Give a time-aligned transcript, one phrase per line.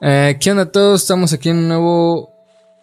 [0.00, 1.02] Eh, ¿Qué onda a todos?
[1.02, 2.30] Estamos aquí en un nuevo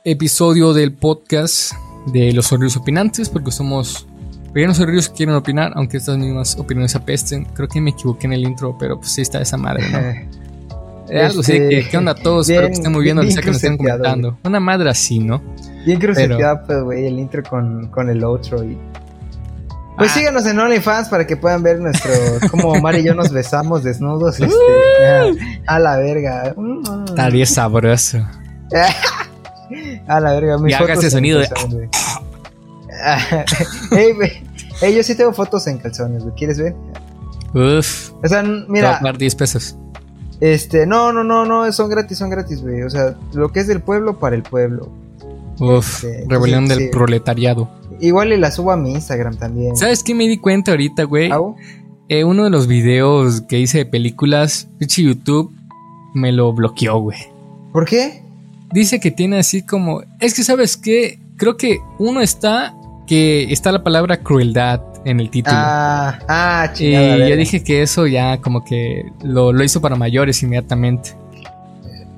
[0.04, 1.74] episodio del podcast
[2.08, 4.08] de los horribles opinantes, porque somos
[4.54, 7.46] pequeños horribles que quieren opinar, aunque estas mismas opiniones apesten.
[7.46, 10.00] Creo que me equivoqué en el intro, pero pues sí está esa madre, ¿no?
[11.10, 12.50] Eh, algo así, Este, que, ¿qué onda a todos?
[12.50, 14.38] bien- Espero que estén muy bien, bien donde sea que nos estén comentando.
[14.44, 15.42] Una madre así, ¿no?
[15.86, 18.78] Bien crucificado, pues, güey, el intro con, con el outro y...
[19.98, 20.14] Pues Ah.
[20.14, 22.12] síganos en OnlyFans para que puedan ver nuestro...
[22.52, 24.54] Como Omar y yo nos besamos desnudos, este...
[25.68, 26.54] a, la verga.
[26.56, 27.06] Mm.
[27.06, 28.20] Estaría sabroso.
[30.08, 31.90] A la verga, mis Y haga ese sonido de- calzones, güey.
[33.92, 34.32] Ey, güey.
[34.82, 36.36] Ey, yo sí tengo fotos en calzones, güey.
[36.36, 36.74] ¿Quieres ver?
[37.54, 38.12] Uf.
[38.24, 39.76] O sea, Te mira, pagar 10 pesos.
[40.40, 42.84] este, no, no, no, no, son gratis, son gratis, güey.
[42.84, 44.90] O sea, lo que es del pueblo para el pueblo.
[45.60, 46.04] Uf.
[46.04, 46.88] Este, Rebelión del sí.
[46.92, 47.70] proletariado.
[48.00, 49.76] Igual y la subo a mi Instagram también.
[49.76, 51.32] ¿Sabes qué me di cuenta ahorita, güey?
[52.10, 55.52] Eh, uno de los videos que hice de películas, pinche YouTube,
[56.14, 57.20] me lo bloqueó, güey.
[57.74, 58.22] ¿Por qué?
[58.72, 60.02] Dice que tiene así como.
[60.20, 61.20] Es que, ¿sabes qué?
[61.38, 62.74] Creo que uno está.
[63.06, 65.56] Que está la palabra crueldad en el título.
[65.58, 67.14] Ah, ah, y chingada.
[67.14, 67.36] yo verga.
[67.38, 71.12] dije que eso ya como que lo, lo hizo para mayores inmediatamente.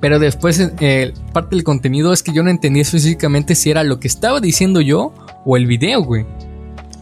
[0.00, 4.00] Pero después, eh, parte del contenido es que yo no entendía específicamente si era lo
[4.00, 5.12] que estaba diciendo yo
[5.44, 6.26] o el video, güey.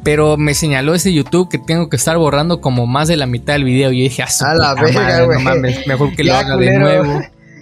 [0.02, 3.52] Pero me señaló ese YouTube que tengo que estar borrando como más de la mitad
[3.52, 3.92] del video.
[3.92, 5.38] Y yo dije, a su A la verga, güey.
[5.38, 7.20] no mames, mejor que lo haga de nuevo.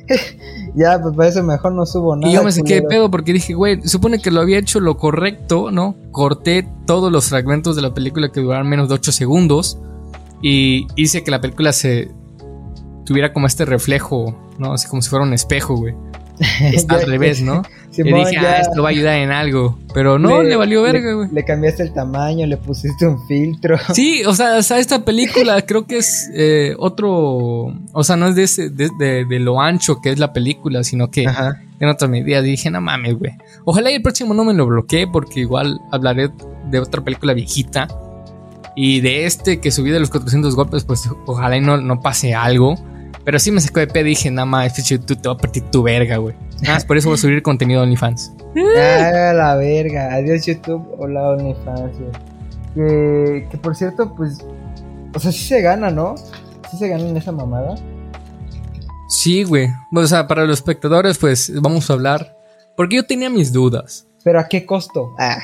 [0.74, 2.30] ya, pues para eso mejor no subo nada.
[2.30, 4.96] Y yo me saqué de pedo porque dije, güey, supone que lo había hecho lo
[4.96, 5.96] correcto, ¿no?
[6.12, 9.78] Corté todos los fragmentos de la película que duraran menos de 8 segundos
[10.42, 12.10] y hice que la película se
[13.06, 14.74] tuviera como este reflejo, ¿no?
[14.74, 15.94] Así como si fuera un espejo, güey.
[16.88, 17.62] Al revés, ¿no?
[17.92, 19.78] y Simón, dije, ya ah, esto va a ayudar en algo.
[19.94, 21.28] Pero no, le, valió verga, güey.
[21.32, 23.78] Le cambiaste el tamaño, le pusiste un filtro.
[23.94, 28.26] Sí, o sea, o sea, esta película creo que es eh, otro, o sea, no
[28.28, 31.62] es de, ese, de, de- de lo ancho que es la película, sino que Ajá.
[31.80, 33.32] en otras medidas dije, no mames, güey.
[33.64, 36.30] Ojalá y el próximo no me lo bloquee porque igual hablaré
[36.70, 37.88] de otra película viejita.
[38.78, 42.34] Y de este que subí de los 400 golpes, pues ojalá y no, no pase
[42.34, 42.76] algo.
[43.26, 44.72] Pero sí me sacó de pedo y dije, nada más,
[45.04, 46.36] tú te va a partir tu verga, güey.
[46.62, 48.32] Nada más por eso voy a subir contenido de OnlyFans.
[48.78, 50.14] Ah, la verga.
[50.14, 50.86] Adiós YouTube.
[50.96, 51.98] Hola OnlyFans.
[51.98, 52.12] güey.
[52.76, 54.38] Que, que por cierto, pues.
[55.12, 56.14] O sea, sí se gana, ¿no?
[56.70, 57.74] Sí se gana en esa mamada.
[59.08, 59.70] Sí, güey.
[59.92, 62.38] O sea, para los espectadores, pues vamos a hablar.
[62.76, 64.06] Porque yo tenía mis dudas.
[64.22, 65.16] Pero ¿a qué costo?
[65.18, 65.38] Ah,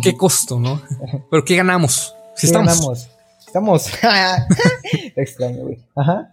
[0.00, 0.80] ¿Qué costo, no?
[1.32, 2.14] ¿Pero qué ganamos?
[2.36, 2.78] Si ¿qué estamos.
[2.78, 3.08] ganamos?
[3.54, 3.86] Estamos.
[5.16, 5.78] Extraño, güey.
[5.94, 6.28] Ajá.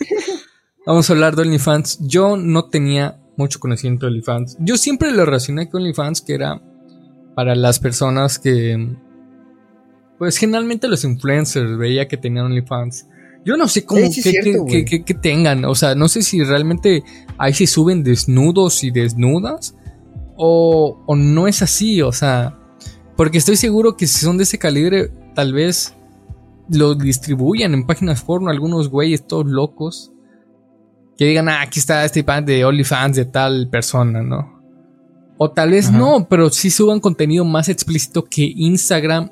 [0.86, 1.98] Vamos a hablar de OnlyFans.
[2.00, 4.56] Yo no tenía mucho conocimiento de OnlyFans.
[4.58, 6.58] Yo siempre lo relacioné con OnlyFans, que era
[7.34, 8.96] para las personas que.
[10.18, 13.06] Pues generalmente los influencers veía que tenían OnlyFans.
[13.44, 14.84] Yo no sé cómo Sí, sí, que, cierto, que- güey.
[14.86, 15.66] que- que tengan.
[15.66, 17.04] O sea, no sé si realmente
[17.36, 19.74] ahí se suben desnudos y desnudas.
[20.38, 22.00] O, o no es así.
[22.00, 22.58] O sea.
[23.18, 25.92] Porque estoy seguro que si son de ese calibre, tal vez
[26.70, 30.12] lo distribuyan en páginas porno algunos güeyes todos locos
[31.18, 34.56] que digan, ah, aquí está este pan de OnlyFans de tal persona, ¿no?
[35.36, 35.98] O tal vez Ajá.
[35.98, 39.30] no, pero sí suban contenido más explícito que Instagram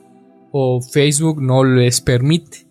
[0.51, 2.67] o Facebook no les permite.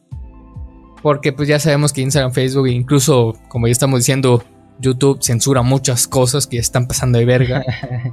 [1.02, 4.44] Porque pues ya sabemos que Instagram, Facebook e incluso, como ya estamos diciendo,
[4.80, 7.64] YouTube censura muchas cosas que están pasando de verga.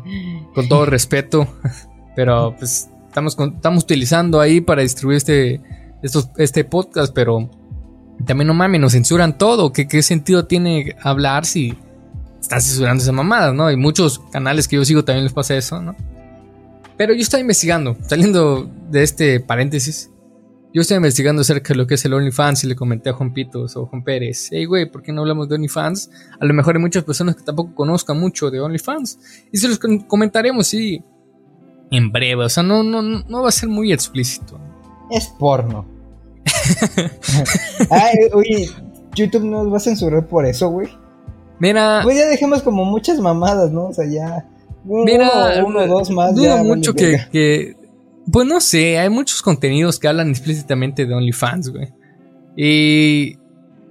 [0.54, 1.48] con todo respeto.
[2.14, 5.60] Pero pues estamos, estamos utilizando ahí para distribuir este,
[6.02, 7.50] estos, este podcast, pero
[8.26, 9.72] también no mames, nos censuran todo.
[9.72, 11.76] ¿Qué, qué sentido tiene hablar si
[12.40, 13.70] están censurando esa mamada, no?
[13.70, 15.96] Y muchos canales que yo sigo también les pasa eso, ¿no?
[16.96, 20.10] Pero yo estaba investigando, saliendo de este paréntesis.
[20.74, 23.34] Yo estaba investigando acerca de lo que es el OnlyFans y le comenté a Juan
[23.34, 26.10] Pitos o Juan Pérez, hey güey, ¿por qué no hablamos de OnlyFans?
[26.40, 29.18] A lo mejor hay muchas personas que tampoco conozcan mucho de OnlyFans.
[29.52, 31.02] Y se los comentaremos, sí,
[31.90, 32.44] en breve.
[32.44, 34.58] O sea, no, no, no va a ser muy explícito.
[35.10, 35.86] Es porno.
[37.90, 38.68] Ay, oye,
[39.14, 40.88] YouTube nos va a censurar por eso, güey.
[41.58, 43.86] Mira, Pues ya dejemos como muchas mamadas, ¿no?
[43.86, 44.48] O sea, ya.
[44.84, 46.34] Uno, mira, uno, dos más.
[46.34, 47.76] dudo ya, mucho que,
[48.30, 51.88] pues no sé, hay muchos contenidos que hablan explícitamente de OnlyFans, güey.
[52.56, 53.36] Y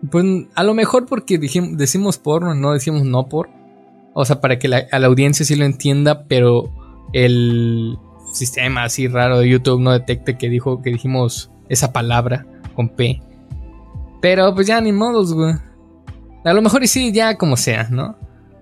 [0.10, 3.50] pues a lo mejor porque decimos porno, no decimos no por.
[4.14, 6.70] O sea, para que la, a la audiencia sí lo entienda, pero
[7.14, 7.98] el
[8.34, 13.22] sistema así raro de YouTube no detecte que dijo que dijimos esa palabra con P.
[14.22, 15.54] Pero pues ya ni modos, güey.
[16.44, 18.18] A lo mejor y sí, ya como sea, ¿no?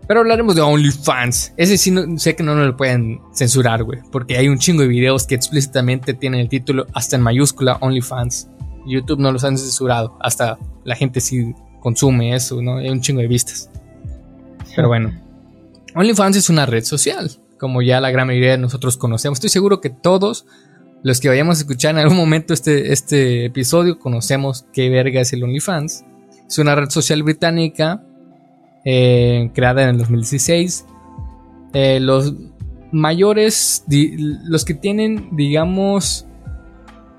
[0.07, 1.53] Pero hablaremos de OnlyFans.
[1.55, 3.99] Ese sí no- sé que no nos lo pueden censurar, güey.
[4.11, 8.49] Porque hay un chingo de videos que explícitamente tienen el título hasta en mayúscula OnlyFans.
[8.87, 10.17] YouTube no los han censurado.
[10.21, 12.77] Hasta la gente sí consume eso, ¿no?
[12.77, 13.69] Hay un chingo de vistas.
[14.75, 15.11] Pero bueno.
[15.95, 17.29] OnlyFans es una red social,
[17.59, 19.37] como ya la gran mayoría de nosotros conocemos.
[19.37, 20.45] Estoy seguro que todos
[21.01, 25.31] los que vayamos a escuchar en algún momento este, este episodio conocemos qué verga es
[25.33, 26.03] el OnlyFans.
[26.47, 28.03] Es una red social británica
[28.83, 30.85] eh, creada en el 2016.
[31.73, 32.33] Eh, los
[32.91, 36.25] mayores, los que tienen, digamos,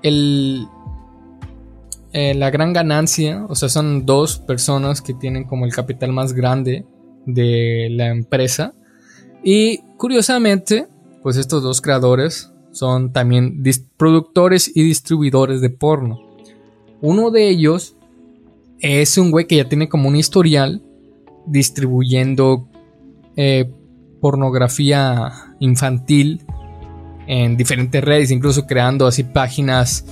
[0.03, 0.67] el,
[2.13, 6.33] eh, la gran ganancia, o sea, son dos personas que tienen como el capital más
[6.33, 6.85] grande
[7.25, 8.73] de la empresa.
[9.43, 10.87] Y curiosamente,
[11.23, 13.61] pues estos dos creadores son también
[13.97, 16.19] productores y distribuidores de porno.
[17.01, 17.95] Uno de ellos
[18.79, 20.81] es un güey que ya tiene como un historial
[21.45, 22.67] distribuyendo
[23.35, 23.71] eh,
[24.19, 26.43] pornografía infantil
[27.27, 30.05] en diferentes redes, incluso creando así páginas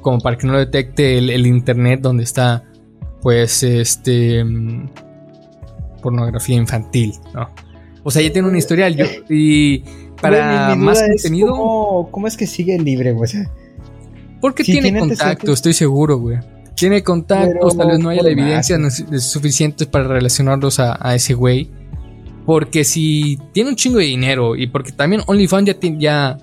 [0.00, 2.64] como para que no detecte el, internet donde está
[3.22, 4.90] pues este mm,
[6.02, 7.50] pornografía infantil, ¿no?
[8.04, 9.82] O sea, ya tiene un historial yo, y
[10.20, 13.30] para más contenido cómo, es que sigue libre, güey?
[14.40, 16.38] porque tiene contacto, estoy seguro, güey.
[16.74, 18.78] Tiene contactos, tal vez no haya la evidencia
[19.18, 21.70] suficiente para relacionarlos a, a ese güey.
[22.44, 26.38] Porque si tiene un chingo de dinero y porque también OnlyFans ya,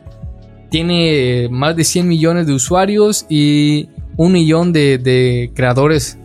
[0.69, 6.17] tiene más de 100 millones de usuarios y un millón de, creadores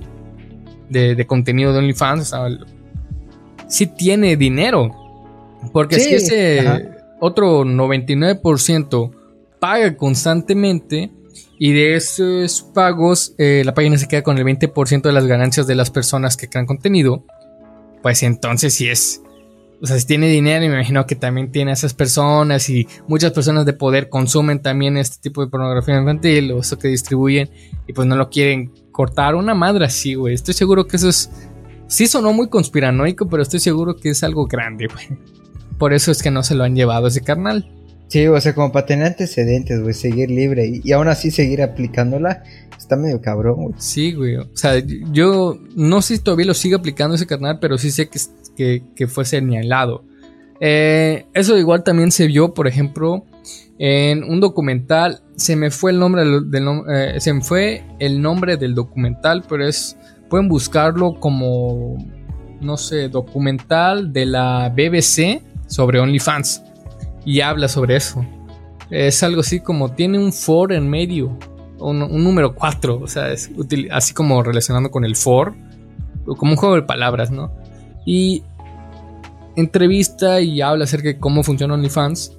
[0.88, 2.48] de, contenido de OnlyFans, o
[3.68, 4.90] sí tiene dinero.
[5.72, 9.10] Porque si ese otro 99%
[9.60, 11.10] paga constantemente
[11.58, 15.66] y de esos pagos eh, la página se queda con el 20% de las ganancias
[15.66, 17.24] de las personas que crean contenido,
[18.02, 19.22] pues entonces sí es
[19.80, 23.30] o sea, si tiene dinero, me imagino que también tiene a esas personas y muchas
[23.30, 27.48] personas de poder consumen también este tipo de pornografía infantil o eso que distribuyen
[27.86, 29.36] y pues no lo quieren cortar.
[29.36, 30.34] Una madre así, güey.
[30.34, 31.30] Estoy seguro que eso es.
[31.86, 35.18] Sí sonó muy conspiranoico, pero estoy seguro que es algo grande, güey.
[35.78, 37.70] Por eso es que no se lo han llevado ese carnal.
[38.08, 41.62] Sí, o sea, como para tener antecedentes, güey, seguir libre y, y, aún así seguir
[41.62, 42.42] aplicándola,
[42.76, 43.74] está medio cabrón, güey.
[43.76, 44.36] Sí, güey.
[44.36, 44.78] O sea,
[45.12, 48.18] yo no sé si todavía lo sigue aplicando ese carnal, pero sí sé que
[48.94, 50.04] que, fue señalado.
[50.60, 53.24] Eh, eso igual también se vio, por ejemplo,
[53.78, 55.22] en un documental.
[55.36, 59.66] Se me fue el nombre del, eh, se me fue el nombre del documental, pero
[59.66, 59.96] es
[60.28, 61.96] pueden buscarlo como
[62.60, 66.62] no sé documental de la BBC sobre OnlyFans
[67.24, 68.24] y habla sobre eso.
[68.90, 71.38] Es algo así como tiene un for en medio,
[71.78, 73.50] un, número 4, o sea, es
[73.90, 75.54] así como relacionando con el for,
[76.24, 77.52] como un juego de palabras, ¿no?
[78.04, 78.42] Y
[79.56, 82.32] entrevista y habla acerca de cómo funciona OnlyFans.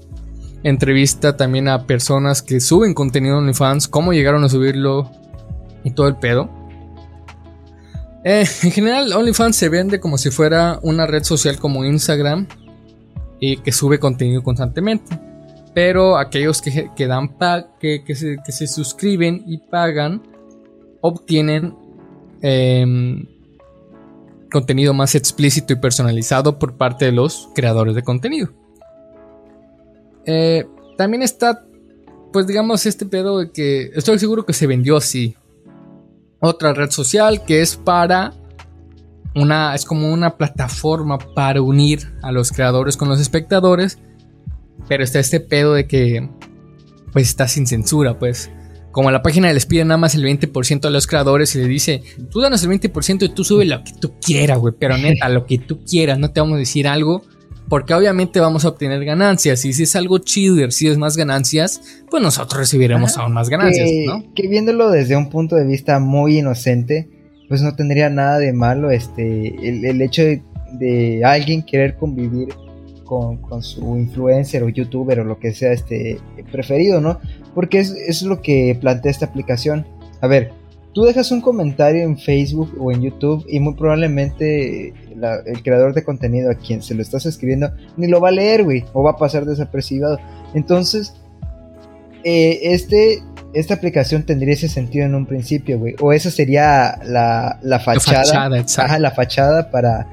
[0.64, 5.10] Entrevista también a personas que suben contenido en OnlyFans, cómo llegaron a subirlo
[5.84, 6.50] y todo el pedo.
[8.26, 12.48] Eh, en general, OnlyFans se vende como si fuera una red social como Instagram
[13.40, 15.20] y que sube contenido constantemente.
[15.74, 17.36] Pero aquellos que, dan
[17.80, 20.24] que, que, se, suscriben y pagan
[21.02, 21.76] obtienen
[22.42, 23.26] em,
[24.52, 28.50] contenido más explícito y personalizado por parte de los creadores de contenido.
[30.26, 30.68] Eh,
[30.98, 31.66] también está,
[32.34, 35.36] pues digamos, este pedo de que estoy seguro que se vendió así.
[36.40, 38.34] Otra red social que es para
[39.36, 44.00] una, es como una plataforma para unir a los creadores con los espectadores.
[44.88, 46.30] Pero está este pedo de que,
[47.12, 48.50] pues está sin censura, pues
[48.92, 52.02] como la página les pide nada más el 20% a los creadores y le dice,
[52.32, 55.46] tú danos el 20% y tú sube lo que tú quieras, güey, pero neta, lo
[55.46, 57.22] que tú quieras, no te vamos a decir algo,
[57.68, 61.82] porque obviamente vamos a obtener ganancias, y si es algo chido y recibes más ganancias,
[62.10, 64.34] pues nosotros recibiremos aún más ganancias, ¿no?
[64.34, 67.08] Que viéndolo desde un punto de vista muy inocente,
[67.50, 70.22] pues no tendría nada de malo este el, hecho
[70.74, 72.50] de, alguien querer convivir
[73.04, 76.20] con, con, su influencer o youtuber o lo que sea este
[76.52, 77.20] preferido, ¿no?
[77.56, 79.88] Porque es, es lo que plantea esta aplicación.
[80.22, 80.52] A ver,
[80.94, 84.94] tú dejas un comentario en Facebook o en YouTube y muy probablemente
[85.46, 88.64] el creador de contenido a quien se lo estás escribiendo ni lo va a leer,
[88.64, 90.20] güey, o va a pasar desapercibido.
[90.54, 91.16] Entonces,
[92.24, 97.60] eh, este, esta aplicación tendría ese sentido en un principio, güey, o esa sería la,
[97.62, 100.08] la fachada, la fachada, la fachada para,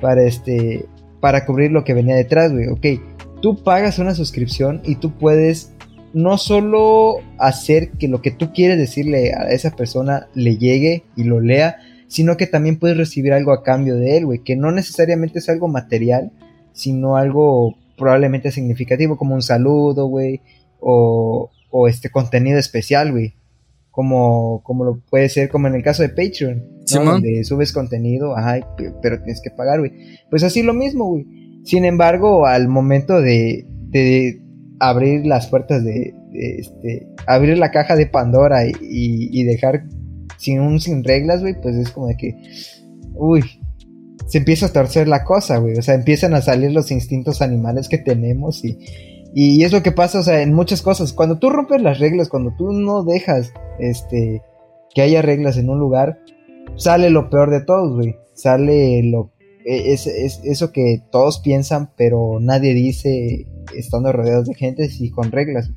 [0.00, 0.86] para este,
[1.20, 2.68] para cubrir lo que venía detrás, güey.
[2.68, 3.00] Ok,
[3.42, 5.72] tú pagas una suscripción y tú puedes
[6.14, 11.24] no solo hacer que lo que tú quieres decirle a esa persona le llegue y
[11.24, 11.76] lo lea,
[12.06, 15.48] sino que también puedes recibir algo a cambio de él, güey, que no necesariamente es
[15.50, 16.32] algo material,
[16.72, 20.40] sino algo probablemente significativo, como un saludo, güey,
[20.80, 23.34] o, o este contenido especial, güey,
[23.90, 27.04] como, como lo puede ser como en el caso de Patreon, ¿no?
[27.04, 28.60] donde subes contenido, ajá,
[29.02, 29.92] pero tienes que pagar, güey.
[30.30, 31.26] Pues así lo mismo, güey.
[31.64, 34.40] Sin embargo, al momento de, de
[34.80, 39.84] abrir las puertas de, este, abrir la caja de Pandora y, y, dejar
[40.36, 42.36] sin un sin reglas, güey, pues es como de que,
[43.14, 43.42] uy,
[44.28, 45.76] se empieza a torcer la cosa, güey.
[45.76, 48.78] O sea, empiezan a salir los instintos animales que tenemos y,
[49.34, 51.12] y es lo que pasa, o sea, en muchas cosas.
[51.12, 54.42] Cuando tú rompes las reglas, cuando tú no dejas este,
[54.94, 56.18] que haya reglas en un lugar,
[56.76, 58.16] sale lo peor de todos, güey.
[58.34, 59.32] Sale lo,
[59.64, 65.10] e, es, es, eso que todos piensan, pero nadie dice estando rodeados de gente y
[65.10, 65.70] con reglas.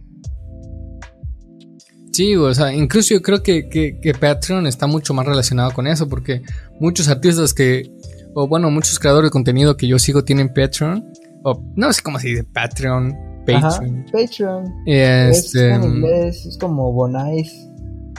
[2.14, 5.88] Sí, o sea, incluso yo creo que, que, que, Patreon está mucho más relacionado con
[5.88, 6.42] eso, porque
[6.80, 7.90] muchos artistas que,
[8.34, 11.06] o bueno, muchos creadores de contenido que yo sigo tienen Patreon,
[11.44, 14.06] o no sé cómo se dice, Patreon, Patreon.
[14.12, 14.74] Patreon.
[14.86, 17.52] Este, es, como Bonais,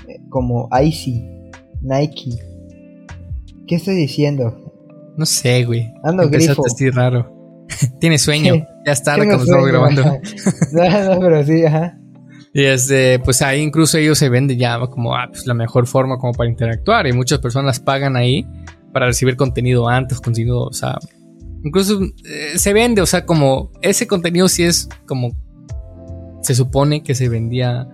[0.08, 1.24] eh, como Icy,
[1.80, 2.38] Nike.
[3.66, 4.72] ¿Qué estoy diciendo?
[5.16, 5.92] No sé, güey.
[6.04, 6.64] Ando grifo.
[6.66, 7.66] así raro.
[8.00, 8.66] Tiene sueño.
[8.84, 10.02] Ya está, como estamos grabando.
[10.72, 11.98] no, no, pero sí, ajá.
[12.54, 16.18] Y este, pues ahí incluso ellos se venden ya como ah, pues, la mejor forma
[16.18, 17.06] como para interactuar.
[17.06, 18.46] Y muchas personas pagan ahí
[18.92, 20.98] para recibir contenido antes, contenido, o sea,
[21.64, 25.36] Incluso eh, se vende, o sea, como ese contenido sí es como
[26.42, 27.88] se supone que se vendía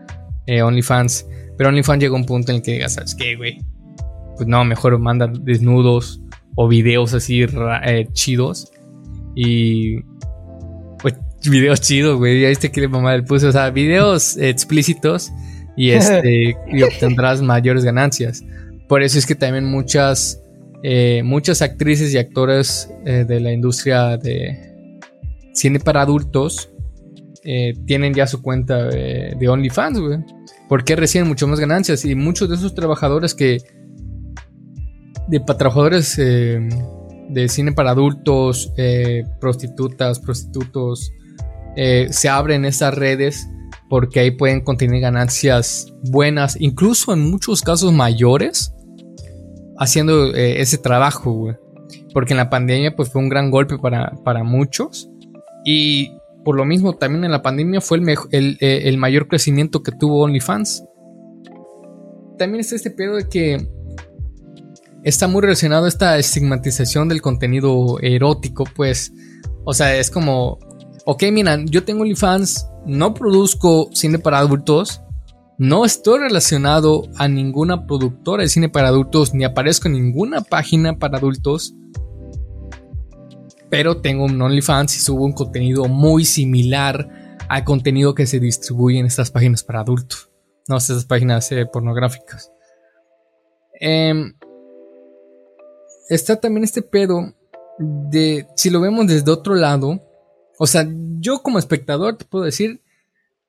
[0.47, 1.27] eh, OnlyFans.
[1.57, 3.61] Pero OnlyFans llegó a un punto en el que digas, ¿sabes qué, güey?
[4.37, 6.21] Pues no, mejor manda desnudos
[6.55, 8.73] o videos así eh, chidos.
[9.35, 10.01] Y.
[11.01, 12.41] Pues videos chidos, güey.
[12.41, 13.49] Ya viste que le mamá del puso.
[13.49, 15.31] O sea, videos explícitos.
[15.77, 16.57] Y este.
[16.73, 18.43] y obtendrás mayores ganancias.
[18.89, 20.41] Por eso es que también muchas
[20.83, 25.01] eh, muchas actrices y actores eh, de la industria de
[25.53, 26.71] cine para adultos
[27.43, 30.19] eh, tienen ya su cuenta de OnlyFans, güey.
[30.69, 32.05] Porque reciben mucho más ganancias.
[32.05, 33.59] Y muchos de esos trabajadores que.
[35.29, 38.73] De trabajadores de cine para adultos,
[39.41, 41.13] prostitutas, prostitutos,
[41.77, 43.47] se abren esas redes
[43.91, 48.73] porque ahí pueden contener ganancias buenas, incluso en muchos casos mayores
[49.79, 51.57] haciendo eh, ese trabajo, güey.
[52.13, 55.09] Porque en la pandemia pues fue un gran golpe para, para muchos.
[55.65, 56.13] Y
[56.45, 60.23] por lo mismo también en la pandemia fue el, eh, el, mayor crecimiento que tuvo
[60.23, 60.85] OnlyFans.
[62.37, 63.69] También está este pedo de que
[65.03, 69.13] está muy relacionado esta estigmatización del contenido erótico, pues.
[69.65, 70.59] O sea, es como,
[71.05, 75.03] ok, miran, yo tengo OnlyFans, no produzco cine para adultos,
[75.59, 80.99] no estoy relacionado a ninguna productora de cine para adultos ni aparezco en ninguna página
[80.99, 81.75] para adultos.
[83.69, 89.01] Pero tengo un OnlyFans y subo un contenido muy similar al contenido que se distribuye
[89.01, 90.31] en estas páginas para adultos.
[90.69, 92.53] No, estas páginas eh, pornográficas.
[93.81, 94.35] Em,
[96.09, 97.35] está también este pedo
[97.79, 100.01] de si lo vemos desde otro lado.
[100.57, 100.89] O sea,
[101.19, 102.81] yo como espectador te puedo decir,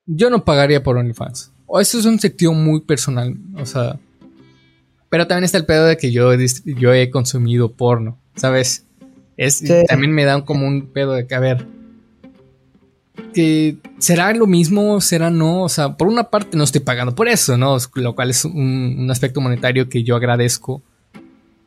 [0.08, 1.54] yo no pagaría por OnlyFans.
[1.72, 4.00] O eso es un sentido muy personal, o sea.
[5.08, 6.32] Pero también está el pedo de que yo,
[6.66, 8.86] yo he consumido porno, ¿sabes?
[9.38, 11.66] Es, También me da como un pedo de que, a ver,
[13.34, 17.28] que será lo mismo, será no, o sea, por una parte no estoy pagando por
[17.28, 17.78] eso, ¿no?
[17.94, 20.82] Lo cual es un, aspecto monetario que yo agradezco.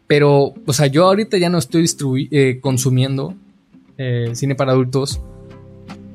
[0.09, 1.88] Pero, o sea, yo ahorita ya no estoy
[2.32, 3.35] eh, consumiendo
[3.97, 5.21] eh, cine para adultos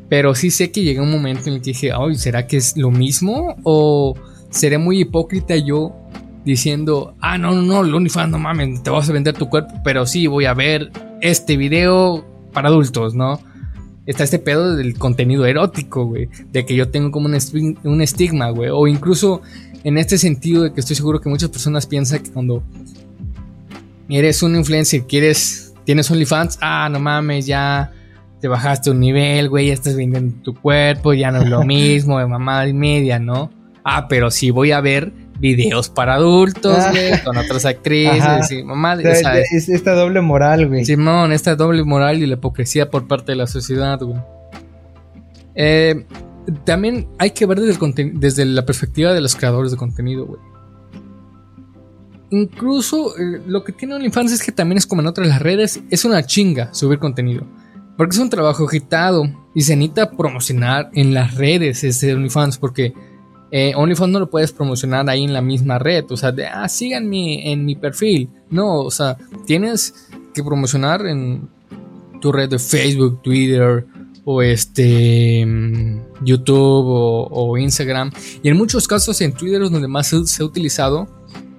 [0.10, 2.78] pero sí sé que llega un momento en el que dije, ay, ¿será que es
[2.78, 3.56] lo mismo?
[3.64, 4.16] ¿O
[4.50, 5.94] seré muy hipócrita yo
[6.46, 10.06] diciendo, ah, no, no, no, OnlyFans, no mames, te vas a vender tu cuerpo, pero
[10.06, 13.42] sí voy a ver este video para adultos, ¿no?
[14.06, 16.30] Está este pedo del contenido erótico, güey.
[16.54, 18.70] De que yo tengo como un, un estigma, güey.
[18.72, 19.42] O incluso
[19.84, 22.64] en este sentido de que estoy seguro que muchas personas piensan que cuando
[24.08, 27.92] eres un influencer, quieres, tienes OnlyFans, ah, no mames, ya
[28.40, 32.20] te bajaste un nivel, güey, ya estás vendiendo tu cuerpo, ya no es lo mismo,
[32.20, 33.52] de mamá y media, ¿no?
[33.84, 38.96] Ah, pero sí voy a ver videos para adultos, güey, con otras actrices, y mamá,
[39.02, 40.84] Es esta doble moral, güey.
[40.86, 44.20] Simón, esta doble moral y la hipocresía por parte de la sociedad, güey.
[45.56, 46.06] Eh,
[46.64, 50.42] también hay que ver desde, desde la perspectiva de los creadores de contenido, güey.
[52.30, 55.82] Incluso eh, lo que tiene OnlyFans es que también es como en otras las redes,
[55.90, 57.46] es una chinga subir contenido.
[57.98, 59.24] Porque es un trabajo agitado
[59.54, 62.94] y se necesita promocionar en las redes ese OnlyFans porque
[63.52, 66.70] eh, OnlyFans no lo puedes promocionar ahí en la misma red, o sea, de, ah,
[66.70, 68.30] síganme en mi perfil.
[68.50, 71.50] No, o sea, tienes que promocionar en
[72.22, 73.86] tu red de Facebook, Twitter
[74.24, 75.46] o este...
[75.46, 76.86] Mm, YouTube
[77.32, 78.12] o, Instagram.
[78.44, 81.08] Y en muchos casos en Twitter es donde más se, ha utilizado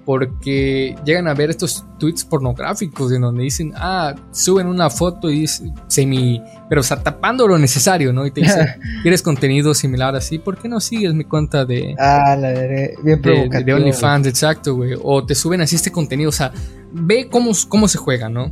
[0.08, 5.40] porque llegan a ver estos tweets pornográficos en donde dicen, ah, suben una foto y
[5.40, 8.24] dice, semi, pero está tapando lo necesario, ¿no?
[8.24, 8.68] Y te dicen,
[9.02, 10.38] ¿quieres contenido similar así?
[10.38, 11.94] ¿Por qué no sigues mi cuenta de...
[11.98, 14.94] Ah, la de, bien de, de OnlyFans, exacto, güey.
[15.02, 16.52] O te suben así este contenido, o sea,
[16.90, 18.50] ve cómo, cómo se juega, ¿no?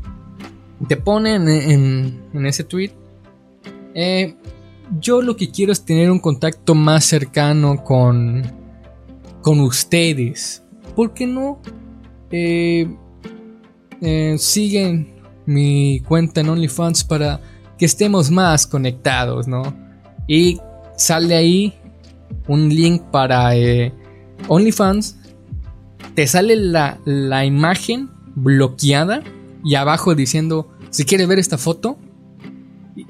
[0.87, 2.91] Te ponen en, en ese tweet.
[3.95, 4.37] Eh,
[5.01, 8.43] yo lo que quiero es tener un contacto más cercano con,
[9.41, 10.66] con ustedes.
[10.97, 11.61] ¿Por qué no
[12.33, 12.89] eh,
[14.01, 15.15] eh, siguen
[15.47, 17.41] mi cuenta en OnlyFans para
[17.79, 19.63] que estemos más conectados, ¿no?
[20.27, 20.59] Y
[20.97, 21.75] sale ahí
[22.49, 23.93] un link para eh,
[24.49, 25.19] OnlyFans.
[26.15, 29.23] Te sale la, la imagen bloqueada
[29.65, 31.99] y abajo diciendo, si quieres ver esta foto,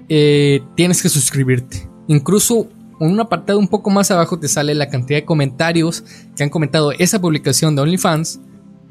[0.09, 1.88] eh, tienes que suscribirte.
[2.09, 2.69] Incluso
[3.00, 6.05] en un apartado un poco más abajo te sale la cantidad de comentarios
[6.37, 8.41] que han comentado esa publicación de OnlyFans,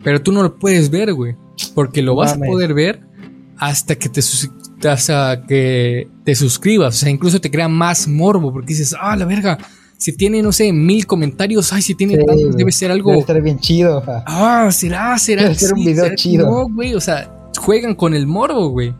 [0.03, 1.35] pero tú no lo puedes ver, güey,
[1.73, 3.01] porque lo vas a poder ver
[3.57, 4.21] hasta que te,
[4.87, 6.95] hasta que te suscribas.
[6.95, 9.57] O sea, incluso te crea más morbo porque dices, ah, la verga.
[9.97, 13.11] Si tiene, no sé, mil comentarios, ay, si tiene tantos, debe ser algo.
[13.11, 14.03] Debe estar bien chido.
[14.25, 15.43] Ah, será, será.
[15.43, 16.49] Debe ser un video chido.
[16.49, 18.93] No, güey, o sea, juegan con el morbo, güey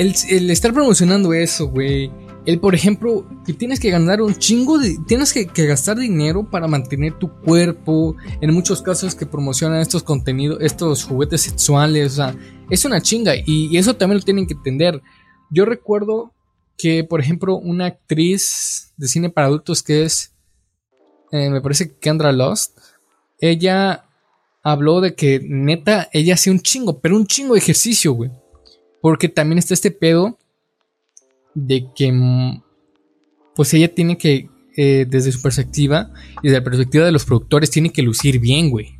[0.00, 2.10] el, estar promocionando eso, güey.
[2.50, 4.76] El, por ejemplo, que tienes que ganar un chingo.
[5.06, 8.16] Tienes que, gastar dinero para mantener tu cuerpo.
[8.40, 12.14] En muchos casos que promocionan estos contenidos, estos juguetes sexuales.
[12.14, 12.36] O sea,
[12.68, 13.34] es una chinga.
[13.46, 15.00] Y, eso también lo tienen que entender.
[15.48, 16.34] Yo recuerdo
[16.76, 20.34] que, por ejemplo, una actriz de cine para adultos que es.
[21.30, 22.76] Eh, me parece que Kendra Lost.
[23.38, 24.06] Ella
[24.64, 28.32] habló de que neta, ella hace un chingo, pero un chingo de ejercicio, güey.
[29.00, 30.36] Porque también está este pedo
[31.54, 32.62] de que, mm,
[33.54, 36.10] pues ella tiene que, eh, desde su perspectiva
[36.42, 38.98] y desde la perspectiva de los productores, tiene que lucir bien, güey.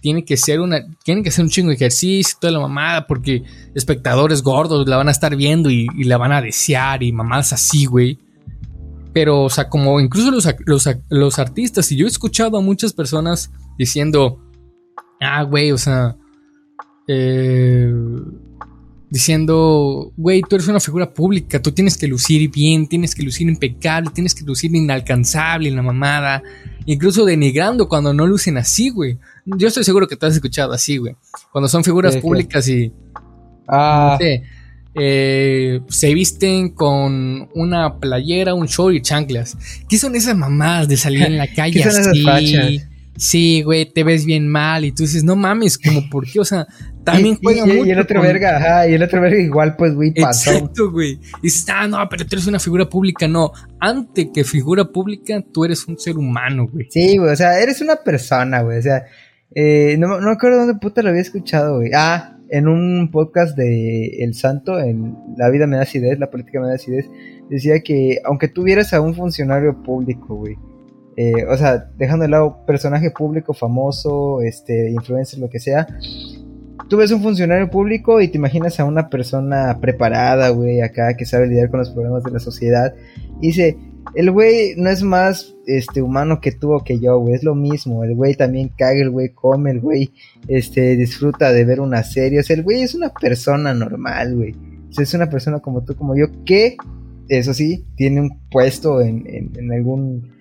[0.00, 3.44] Tiene que ser una, tiene que hacer un chingo de ejercicio, toda la mamada, porque
[3.74, 7.86] espectadores gordos la van a estar viendo y, la van a desear y mamadas así,
[7.86, 8.18] güey.
[9.12, 12.92] Pero, o sea, como incluso los, los, los artistas, y yo he escuchado a muchas
[12.92, 14.40] personas diciendo,
[15.20, 16.16] ah, güey, o sea,
[17.06, 17.92] eh,
[19.12, 23.46] diciendo, güey, tú eres una figura pública, tú tienes que lucir bien, tienes que lucir
[23.46, 26.42] impecable, tienes que lucir inalcanzable en la mamada,
[26.86, 29.18] incluso denigrando cuando no lucen así, güey.
[29.44, 31.14] Yo estoy seguro que tú has escuchado así, güey.
[31.52, 32.90] Cuando son figuras públicas y...
[33.68, 34.18] Ah.
[34.94, 39.58] Eh, se visten con una playera, un short y chanclas.
[39.90, 42.80] ¿Qué son esas mamadas de salir en la calle así?
[43.16, 44.84] Sí, güey, te ves bien mal.
[44.84, 46.66] Y tú dices, no mames, como por qué, o sea,
[47.04, 47.86] también juega mucho.
[47.86, 50.50] Y el otro verga, ajá, y el otro verga igual, pues, güey, pasó.
[50.52, 51.12] Exacto, güey.
[51.38, 53.26] Y dices, ah, no, pero tú eres una figura pública.
[53.28, 56.86] No, antes que figura pública, tú eres un ser humano, güey.
[56.90, 58.78] Sí, güey, o sea, eres una persona, güey.
[58.78, 59.04] O sea,
[59.54, 61.90] eh, no, no me acuerdo dónde puta lo había escuchado, güey.
[61.94, 66.60] Ah, en un podcast de El Santo, en La vida me da acidez, la política
[66.60, 67.08] me da acidez,
[67.48, 70.58] decía que aunque tuvieras a un funcionario público, güey,
[71.16, 75.86] eh, o sea, dejando de lado personaje público famoso, este, influencer, lo que sea.
[76.88, 81.24] Tú ves un funcionario público y te imaginas a una persona preparada, güey, acá, que
[81.24, 82.94] sabe lidiar con los problemas de la sociedad.
[83.40, 83.76] Y dice,
[84.14, 87.54] el güey no es más este humano que tú o que yo, güey, es lo
[87.54, 88.04] mismo.
[88.04, 90.12] El güey también caga, el güey come, el güey
[90.48, 92.40] este disfruta de ver una serie.
[92.40, 94.54] O sea, el güey es una persona normal, güey.
[94.98, 96.76] Es una persona como tú, como yo, que,
[97.28, 100.32] eso sí, tiene un puesto en, en algún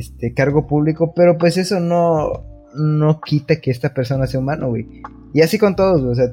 [0.00, 4.86] este cargo público, pero pues eso no, no quita que esta persona sea humano, güey.
[5.32, 6.32] Y así con todos, o sea,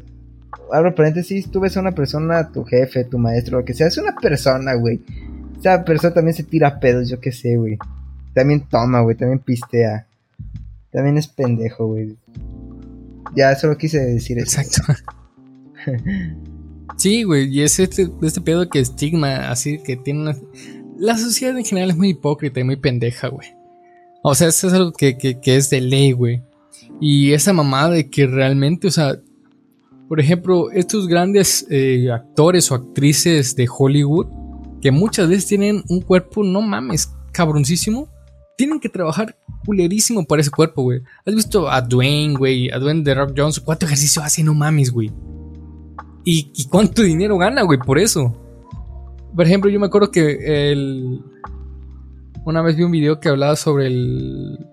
[0.71, 3.97] abro paréntesis, tú ves a una persona, tu jefe, tu maestro, lo que sea, es
[3.97, 5.01] una persona, güey.
[5.59, 7.77] Esa persona también se tira pedos, yo qué sé, güey.
[8.33, 10.07] También toma, güey, también pistea.
[10.91, 12.15] También es pendejo, güey.
[13.35, 14.61] Ya solo quise decir eso.
[14.61, 14.93] Exacto.
[16.97, 20.35] sí, güey, y es este, este pedo que estigma, así que tiene una...
[20.97, 23.49] La sociedad en general es muy hipócrita y muy pendeja, güey.
[24.23, 26.41] O sea, eso es algo que, es de ley, güey.
[26.99, 29.19] Y esa mamada de que realmente, o sea,
[30.07, 34.27] por ejemplo, estos grandes eh, actores o actrices de Hollywood,
[34.81, 38.09] que muchas veces tienen un cuerpo, no mames, cabroncísimo,
[38.57, 41.01] tienen que trabajar culerísimo para ese cuerpo, güey.
[41.25, 42.71] ¿Has visto a Dwayne, güey?
[42.71, 44.43] A Dwayne de Rock Jones, ¿cuánto ejercicio hace?
[44.43, 45.11] No mames, güey.
[46.23, 48.44] ¿Y, ¿Y cuánto dinero gana, güey, por eso?
[49.35, 51.21] Por ejemplo, yo me acuerdo que el,
[52.45, 54.65] una vez vi un video que hablaba sobre el.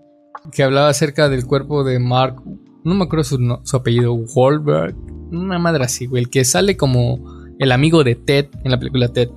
[0.52, 2.42] que hablaba acerca del cuerpo de Mark.
[2.84, 4.94] No me acuerdo su, su apellido, Wahlberg.
[5.30, 6.24] Una madre así, güey.
[6.24, 7.18] El que sale como
[7.58, 9.30] el amigo de Ted en la película Ted.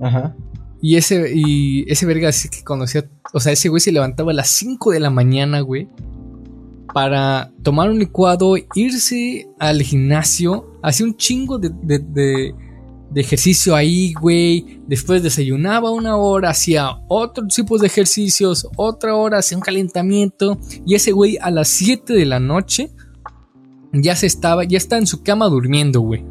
[0.00, 0.36] Ajá.
[0.82, 3.04] Y ese, y ese verga así que conocía.
[3.32, 5.88] O sea, ese güey se levantaba a las 5 de la mañana, güey.
[6.94, 10.78] Para tomar un licuado, irse al gimnasio.
[10.82, 12.54] Hacía un chingo de, de, de,
[13.14, 14.80] ejercicio ahí, güey.
[14.86, 18.68] Después desayunaba una hora, hacía otros tipos de ejercicios.
[18.76, 20.58] Otra hora, hacía un calentamiento.
[20.86, 22.90] Y ese güey a las 7 de la noche
[23.92, 26.24] ya se estaba, ya está en su cama durmiendo, güey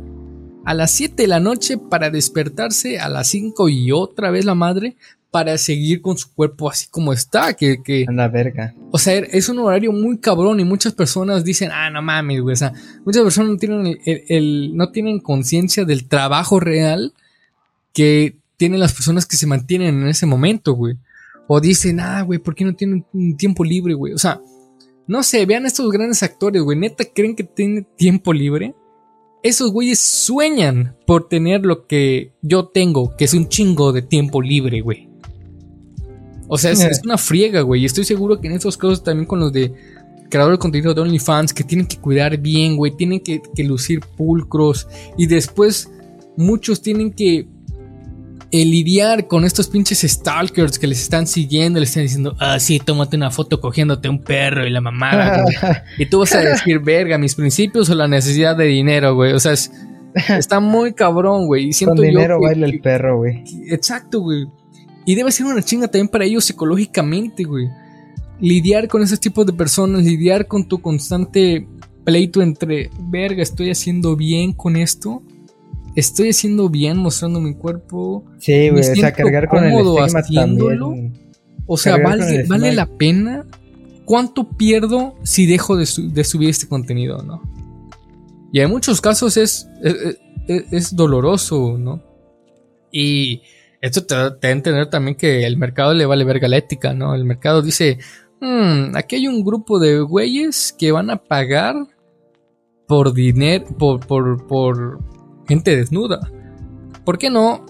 [0.65, 4.54] a las 7 de la noche para despertarse a las 5 y otra vez la
[4.54, 4.98] madre
[5.32, 7.82] para seguir con su cuerpo así como está, que...
[7.84, 8.74] que la verga.
[8.92, 12.54] O sea, es un horario muy cabrón y muchas personas dicen, ah, no mames, güey.
[12.54, 12.74] O sea,
[13.06, 17.13] muchas personas no tienen, el, no tienen conciencia del trabajo real
[17.94, 20.98] que tienen las personas que se mantienen en ese momento, güey.
[21.48, 24.13] O dicen, ah, güey, ¿por qué no tienen un tiempo libre, güey?
[24.13, 24.42] O sea,
[25.08, 26.78] no sé, vean estos grandes actores, güey.
[26.78, 28.74] Neta, ¿creen que tienen tiempo libre?
[29.44, 34.42] esos güeyes sueñan por tener lo que yo tengo, que es un chingo de tiempo
[34.42, 35.09] libre, güey.
[36.49, 37.83] O sea, es, una friega, güey.
[37.83, 39.71] Y estoy seguro que en estos casos también con los de
[40.29, 42.97] creadores de contenido de OnlyFans, que tienen que cuidar bien, güey.
[42.97, 44.88] Tienen que, que lucir pulcros.
[45.17, 45.89] Y después
[46.35, 47.47] muchos tienen que
[48.51, 52.79] el lidiar con estos pinches stalkers que les están siguiendo, les están diciendo, ah, sí,
[52.79, 55.45] tómate una foto cogiéndote un perro y la mamada,
[55.97, 59.33] y tú vas a decir, verga, mis principios o la necesidad de dinero, güey.
[59.33, 59.53] O sea,
[60.38, 61.69] está muy cabrón, güey.
[61.85, 63.43] Con dinero baila el perro, güey.
[63.67, 64.47] Exacto, güey.
[65.10, 67.67] Y debe ser una chinga también para ellos psicológicamente, güey.
[68.39, 71.67] Lidiar con esos tipos de personas, lidiar con tu constante
[72.04, 75.24] pleito entre, verga, estoy haciendo bien con esto
[75.95, 78.24] estoy haciendo bien mostrando mi cuerpo.
[78.39, 80.93] Sí, güey, o sea, cargar con el haciéndolo.
[81.65, 83.45] O sea, vale, vale la pena.
[84.06, 87.41] ¿Cuánto pierdo si dejo de, subir este contenido, no?
[88.52, 89.67] Y en muchos casos es,
[90.48, 92.02] es, doloroso, ¿no?
[92.91, 93.43] Y
[93.82, 97.15] esto te, da a entender también que el mercado le vale verga la ética, ¿no?
[97.15, 98.00] El mercado dice,
[98.42, 101.76] hmm, aquí hay un grupo de güeyes que van a pagar
[102.88, 105.00] por dinero, por, por, por,
[105.48, 106.20] gente desnuda.
[107.06, 107.65] ¿Por qué no?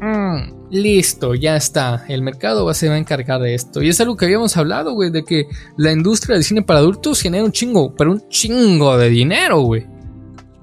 [0.00, 2.04] Mm, listo, ya está.
[2.08, 3.82] El mercado se va a encargar de esto.
[3.82, 7.20] Y es algo que habíamos hablado, güey, de que la industria del cine para adultos
[7.20, 9.86] genera un chingo, pero un chingo de dinero, güey.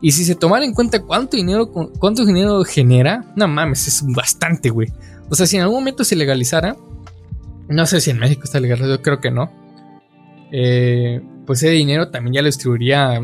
[0.01, 4.69] Y si se tomara en cuenta cuánto dinero, cuánto dinero genera, no mames, es bastante,
[4.69, 4.87] güey.
[5.29, 6.77] O sea, si en algún momento se legalizara,
[7.67, 9.51] no sé si en México está legalizado, yo creo que no.
[10.51, 13.19] Eh, pues ese dinero también ya lo distribuiría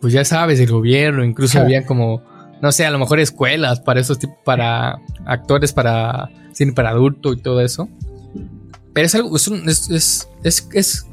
[0.00, 2.22] pues ya sabes, el gobierno, incluso había como,
[2.60, 7.32] no sé, a lo mejor escuelas para esos tipos, para actores, para cine para adulto
[7.32, 7.88] y todo eso.
[8.92, 9.48] Pero es algo, es,
[9.90, 11.06] es, es, es,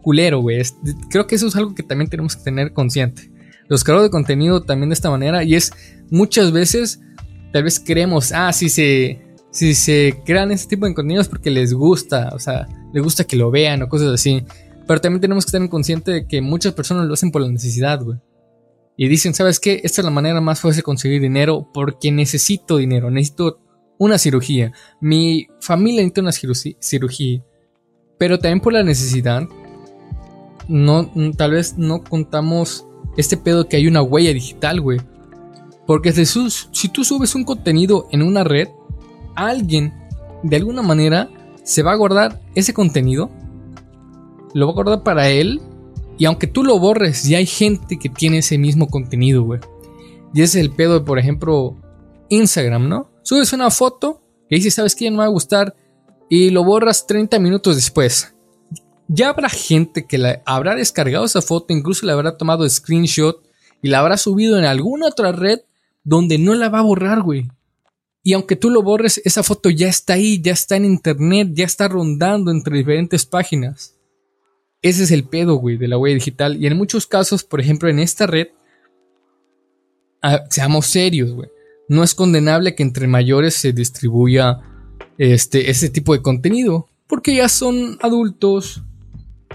[0.00, 0.60] culero, güey.
[1.10, 3.30] creo que eso es algo que también tenemos que tener consciente.
[3.72, 5.72] Los creadores de contenido también de esta manera, y es
[6.10, 7.00] muchas veces,
[7.54, 9.18] tal vez creemos, ah, si se,
[9.50, 13.34] si se crean este tipo de contenidos porque les gusta, o sea, les gusta que
[13.36, 14.44] lo vean o cosas así.
[14.86, 18.02] Pero también tenemos que estar conscientes de que muchas personas lo hacen por la necesidad,
[18.02, 18.18] güey.
[18.94, 19.80] Y dicen, ¿sabes qué?
[19.82, 23.58] Esta es la manera más fácil de conseguir dinero porque necesito dinero, necesito
[23.96, 24.72] una cirugía.
[25.00, 26.32] Mi familia necesita una
[26.78, 27.42] cirugía.
[28.18, 29.48] Pero también por la necesidad,
[30.68, 35.00] no, tal vez no contamos este pedo que hay una huella digital, güey.
[35.86, 38.68] Porque si, si tú subes un contenido en una red,
[39.34, 39.92] alguien
[40.42, 41.28] de alguna manera
[41.64, 43.30] se va a guardar ese contenido
[44.54, 45.60] lo va a guardar para él.
[46.18, 49.60] Y aunque tú lo borres, ya hay gente que tiene ese mismo contenido, güey.
[50.34, 51.76] Y ese es el pedo de, por ejemplo,
[52.28, 53.10] Instagram, ¿no?
[53.22, 55.10] Subes una foto y dices, ¿sabes qué?
[55.10, 55.74] No me va a gustar.
[56.28, 58.31] Y lo borras 30 minutos después.
[59.08, 63.42] Ya habrá gente que la habrá descargado esa foto, incluso le habrá tomado screenshot
[63.82, 65.60] y la habrá subido en alguna otra red
[66.04, 67.48] donde no la va a borrar, güey.
[68.24, 71.64] Y aunque tú lo borres, esa foto ya está ahí, ya está en internet, ya
[71.64, 73.96] está rondando entre diferentes páginas.
[74.80, 76.56] Ese es el pedo, güey, de la huella digital.
[76.56, 78.48] Y en muchos casos, por ejemplo, en esta red,
[80.22, 81.48] ah, seamos serios, güey.
[81.88, 84.60] No es condenable que entre mayores se distribuya
[85.18, 86.88] este, tipo de contenido.
[87.06, 88.82] Porque ya son adultos.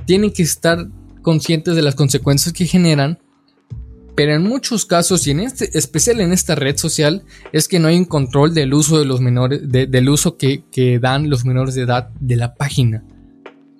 [0.07, 0.87] Tienen que estar
[1.21, 3.19] conscientes de las consecuencias que generan.
[4.15, 7.89] Pero en muchos casos, y en este, especial en esta red social, es que no
[7.89, 11.75] hay un control del uso de los menores, del uso que, que dan los menores
[11.75, 13.03] de edad de la página.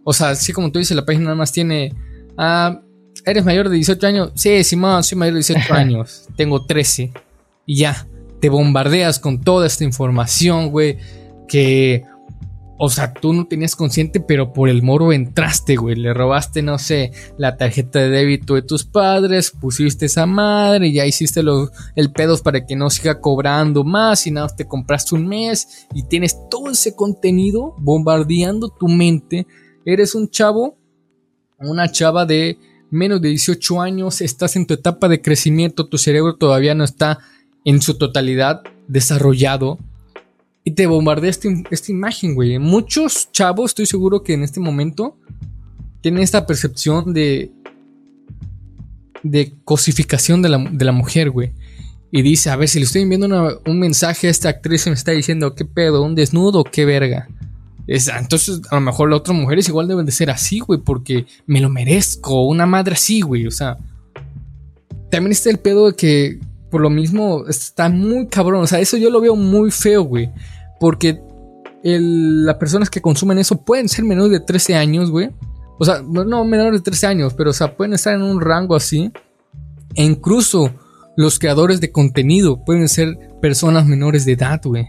[0.04, 1.96] O sea, así como tú dices, la página nada más tiene.
[2.38, 2.82] Ah,
[3.26, 4.32] ¿Eres mayor de 18 años?
[4.36, 6.28] Sí, Simón, soy mayor de 18 años.
[6.36, 7.14] Tengo 13.
[7.66, 8.06] Y ya.
[8.42, 10.98] Te bombardeas con toda esta información, güey.
[11.48, 12.04] Que
[12.80, 15.96] o sea, tú no tenías consciente, pero por el moro entraste, güey.
[15.96, 21.06] Le robaste, no sé, la tarjeta de débito de tus padres, pusiste esa madre, ya
[21.06, 21.42] hiciste
[21.96, 26.04] el pedos para que no siga cobrando más y nada, te compraste un mes y
[26.04, 29.48] tienes todo ese contenido bombardeando tu mente.
[29.84, 30.78] Eres un chavo,
[31.58, 32.60] una chava de
[32.92, 37.20] menos de 18 años, estás en tu etapa de crecimiento, tu cerebro todavía no está
[37.66, 39.80] en su totalidad desarrollado
[40.68, 42.60] y te bombardea esta imagen, güey.
[42.60, 45.16] Muchos chavos, estoy seguro que en este momento
[46.02, 47.54] tienen esta percepción de.
[49.24, 51.54] de cosificación de la, mujer, güey.
[52.12, 54.96] Y dice, a ver, si le estoy enviando un mensaje a esta actriz y me
[54.96, 56.04] está diciendo, ¿qué pedo?
[56.04, 56.66] ¿Un desnudo?
[56.66, 57.30] ¿Qué verga?
[57.88, 61.62] entonces, a lo mejor las otras mujeres igual deben de ser así, güey, porque me
[61.62, 62.46] lo merezco.
[62.46, 63.48] Una madre así, güey.
[63.48, 63.78] O sea,
[65.10, 68.64] también está el pedo de que, por lo mismo, está muy cabrón.
[68.64, 70.30] O sea, eso yo lo veo muy feo, güey.
[70.80, 71.22] Porque
[71.84, 75.30] las personas que consumen eso pueden ser menores de 13 años, güey.
[75.80, 78.76] O sea, no menores de 13 años, pero o sea, pueden estar en un rango
[78.76, 79.12] así.
[79.96, 80.72] E incluso
[81.16, 84.88] los creadores de contenido pueden ser personas menores de edad, güey.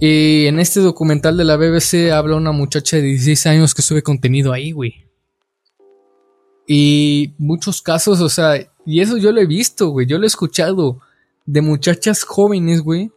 [0.00, 4.02] Y en este documental de la BBC habla una muchacha de 16 años que sube
[4.02, 5.06] contenido ahí, güey.
[6.66, 10.26] Y muchos casos, o sea, y eso yo lo he visto, güey, yo lo he
[10.26, 11.00] escuchado
[11.46, 13.10] de muchachas jóvenes, güey,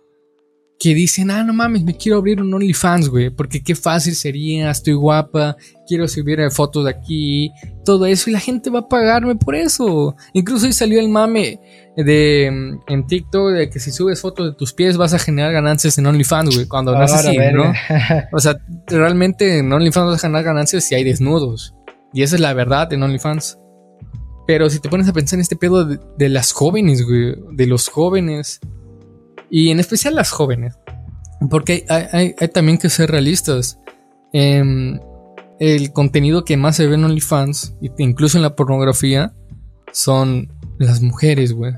[0.80, 4.72] que dicen, ah, no mames, me quiero abrir un OnlyFans, güey, porque qué fácil sería,
[4.72, 7.52] estoy guapa, quiero subir fotos de aquí,
[7.84, 10.16] todo eso, y la gente va a pagarme por eso.
[10.32, 11.60] Incluso ahí salió el mame
[11.98, 15.52] de mm, en TikTok de que si subes fotos de tus pies vas a generar
[15.52, 17.74] ganancias en OnlyFans, güey, cuando no es así, ¿no?
[18.32, 21.76] O sea, realmente en OnlyFans vas a generar ganancias si hay desnudos.
[22.14, 23.60] Y esa es la verdad en OnlyFans.
[24.48, 27.68] Pero si te pones a pensar en este pedo de, de las jóvenes, güey, de
[27.68, 28.62] los jóvenes
[29.50, 30.78] y en especial las jóvenes.
[31.50, 33.80] Porque hay, también que ser realistas.
[34.34, 35.00] Em,
[35.60, 39.34] el contenido que más se ve en OnlyFans, incluso en la pornografía,
[39.92, 41.74] son las mujeres, güey.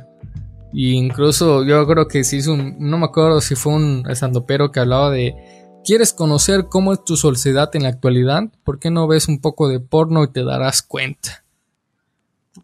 [0.73, 2.75] Y incluso yo creo que se hizo un.
[2.79, 5.35] No me acuerdo si fue un estandopero que hablaba de.
[5.83, 8.43] ¿Quieres conocer cómo es tu sociedad en la actualidad?
[8.63, 11.40] ¿Por qué no ves un poco de porno y te darás cuenta?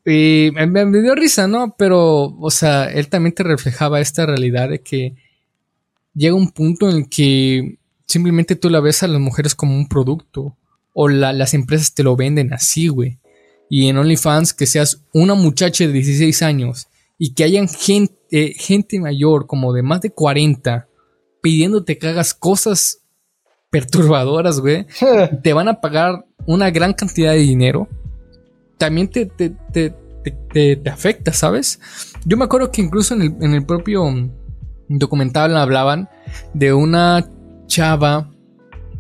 [0.06, 1.76] Y me, dio risa, ¿no?
[1.78, 5.16] Pero, o sea, él también te reflejaba esta realidad de que
[6.14, 10.56] llega un punto en que simplemente tú la ves a las mujeres como un producto.
[11.00, 13.20] O las empresas te lo venden así, güey.
[13.70, 16.88] Y en OnlyFans, que seas una muchacha de 16 años
[17.20, 20.88] y que hayan gente, gente mayor, como de más de 40,
[21.42, 23.02] pidiéndote que hagas cosas
[23.70, 24.88] perturbadoras, güey.
[25.44, 27.88] te van a pagar una gran cantidad de dinero
[28.78, 29.94] también te, te, te,
[30.54, 31.80] te, afecta, ¿sabes?
[32.26, 34.04] Yo me acuerdo que incluso en el, en el propio
[34.88, 36.10] documental hablaban
[36.54, 37.30] de una
[37.68, 38.32] chava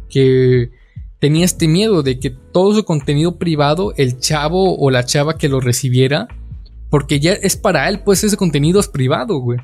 [0.09, 0.71] que
[1.19, 5.49] tenía este miedo de que todo su contenido privado, el chavo o la chava que
[5.49, 6.27] lo recibiera,
[6.89, 9.59] porque ya es para él, pues ese contenido es privado, güey.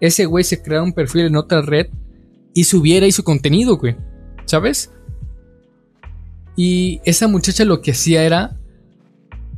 [0.00, 1.86] Ese güey se crea un perfil en otra red
[2.52, 3.96] y subiera ahí su contenido, güey.
[4.44, 4.92] ¿Sabes?
[6.56, 8.58] Y esa muchacha lo que hacía era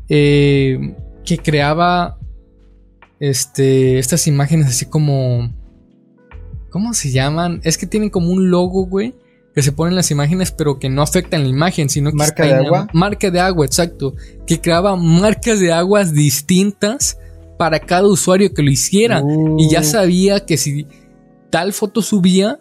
[0.09, 2.19] eh, que creaba
[3.21, 5.53] este, estas imágenes así como...
[6.71, 7.61] ¿Cómo se llaman?
[7.65, 9.15] Es que tienen como un logo, güey.
[9.55, 12.17] Que se ponen las imágenes, pero que no afectan la imagen, sino que...
[12.17, 12.89] Marca de agua.
[12.93, 14.15] Marca de agua, exacto.
[14.47, 17.19] Que creaba marcas de aguas distintas
[17.57, 19.23] para cada usuario que lo hiciera.
[19.57, 19.85] Y ya uh.
[19.85, 20.87] sabía que si
[21.51, 22.59] tal foto subía,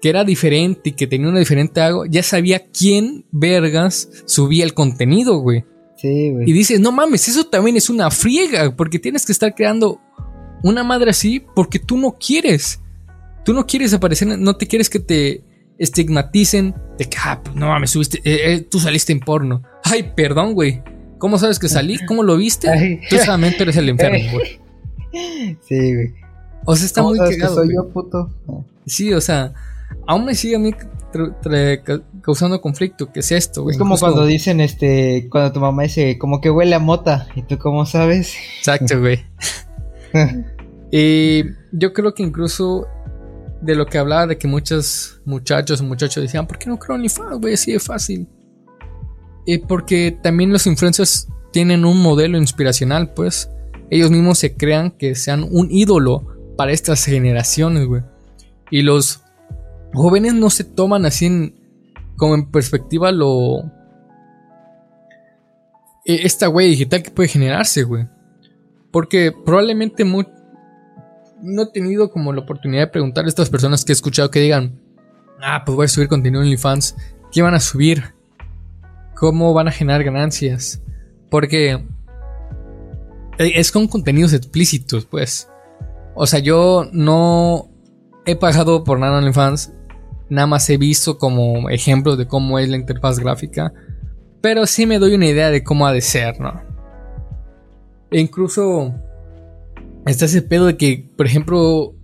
[0.00, 4.74] que era diferente y que tenía una diferente agua, ya sabía quién vergas subía el
[4.74, 5.64] contenido, güey.
[6.02, 10.00] Y dices, no mames, eso también es una friega, porque tienes que estar creando
[10.62, 12.80] una madre así porque tú no quieres.
[13.44, 15.42] Tú no quieres aparecer, no te quieres que te
[15.78, 19.62] estigmaticen de que, ah, pues no mames, subiste, eh, eh, tú saliste en porno.
[19.82, 20.82] Ay, perdón, güey.
[21.18, 21.98] ¿Cómo sabes que salí?
[22.06, 23.00] ¿Cómo lo viste?
[23.08, 24.60] Tú solamente eres el enfermo, güey.
[25.66, 26.14] Sí, güey.
[26.64, 27.56] O sea, está muy cagado.
[27.56, 28.30] soy yo, puto?
[28.86, 29.52] Sí, o sea,
[30.06, 30.72] aún me sigue a mí
[32.22, 33.12] causando conflicto.
[33.12, 33.74] ¿Qué es esto, güey?
[33.74, 37.28] Es como cuando dicen, este, cuando tu mamá dice, como que huele a mota.
[37.34, 38.34] ¿Y tú cómo sabes?
[38.58, 39.24] Exacto, güey.
[40.92, 42.86] y yo creo que incluso
[43.60, 46.96] de lo que hablaba de que muchos muchachos o muchachos decían, ¿por qué no creo
[46.96, 47.54] OnlyFans, güey?
[47.54, 48.28] Así de fácil.
[49.46, 53.50] Y porque también los influencers tienen un modelo inspiracional, pues.
[53.90, 58.02] Ellos mismos se crean que sean un ídolo para estas generaciones, güey.
[58.70, 59.22] Y los
[59.92, 61.54] jóvenes no se toman así en,
[62.16, 63.58] como en perspectiva lo...
[66.04, 68.06] E, esta huella digital que puede generarse, güey.
[68.90, 73.94] Porque probablemente no he tenido como la oportunidad de preguntar a estas personas que he
[73.94, 74.80] escuchado que digan,
[75.40, 76.96] ah, pues voy a subir contenido en OnlyFans.
[77.32, 78.14] ¿Qué van a subir?
[79.14, 80.82] ¿Cómo van a generar ganancias?
[81.30, 81.72] Porque
[83.38, 85.48] eh, es con contenidos explícitos, pues.
[86.14, 87.70] O sea, yo no
[88.26, 89.72] he pagado por nada en OnlyFans.
[90.30, 93.72] Nada más he visto como ejemplos de cómo es la interfaz gráfica.
[94.40, 96.62] Pero sí me doy una idea de cómo ha de ser, ¿no?
[98.10, 98.94] E incluso
[100.06, 101.94] está ese pedo de que, por ejemplo,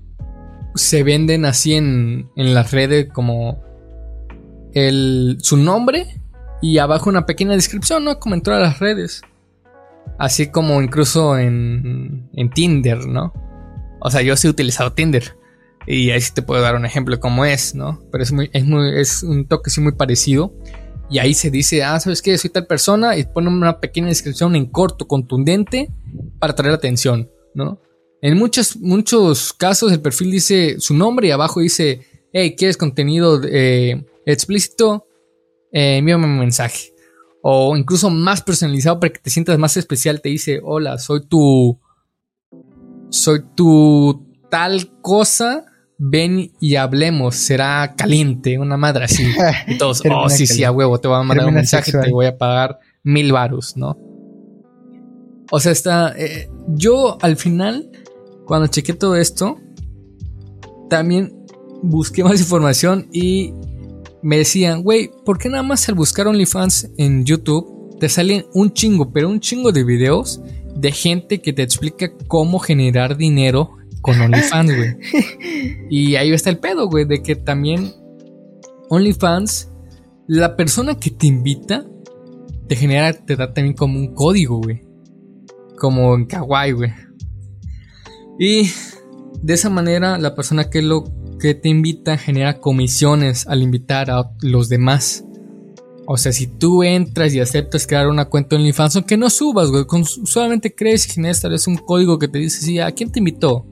[0.74, 3.62] se venden así en, en las redes como
[4.74, 6.20] el, su nombre
[6.60, 8.18] y abajo una pequeña descripción, ¿no?
[8.18, 9.22] Como en todas las redes.
[10.18, 13.32] Así como incluso en, en Tinder, ¿no?
[14.00, 15.36] O sea, yo sí he utilizado Tinder.
[15.86, 18.02] Y ahí sí te puedo dar un ejemplo de cómo es, ¿no?
[18.10, 20.52] Pero es, muy, es, muy, es un toque sí muy parecido.
[21.08, 22.36] Y ahí se dice, ah, ¿sabes qué?
[22.36, 25.92] Soy tal persona y pone una pequeña descripción en corto, contundente,
[26.40, 27.80] para atraer atención, ¿no?
[28.20, 32.00] En muchos, muchos casos el perfil dice su nombre y abajo dice,
[32.32, 35.06] hey, ¿quieres contenido eh, explícito?
[35.70, 36.92] Eh, envíame un mensaje.
[37.42, 41.78] O incluso más personalizado para que te sientas más especial, te dice, hola, soy tu...
[43.08, 45.64] Soy tu tal cosa
[45.98, 49.24] ven y hablemos, será caliente, una madre así.
[49.66, 52.26] Y todos, oh, sí, sí, a huevo, te voy a mandar un mensaje, te voy
[52.26, 53.98] a pagar mil varos, ¿no?
[55.50, 56.14] O sea, está.
[56.18, 57.90] Eh, yo al final,
[58.46, 59.58] cuando chequé todo esto,
[60.90, 61.32] también
[61.82, 63.52] busqué más información y
[64.22, 68.72] me decían, güey, ¿por qué nada más al buscar OnlyFans en YouTube te salen un
[68.72, 70.40] chingo, pero un chingo de videos
[70.74, 74.96] de gente que te explica cómo generar dinero con OnlyFans, güey.
[75.90, 77.92] y ahí está el pedo, güey, de que también
[78.88, 79.70] OnlyFans,
[80.26, 81.84] la persona que te invita,
[82.68, 84.82] te genera, te da también como un código, güey.
[85.78, 86.92] Como en Kawaii, güey.
[88.38, 88.70] Y
[89.42, 91.04] de esa manera, la persona que lo
[91.38, 95.24] que te invita genera comisiones al invitar a los demás.
[96.06, 99.70] O sea, si tú entras y aceptas crear una cuenta en OnlyFans, aunque no subas,
[99.70, 99.84] güey,
[100.24, 103.18] solamente crees y generas tal vez un código que te dice, sí, ¿a quién te
[103.18, 103.66] invitó?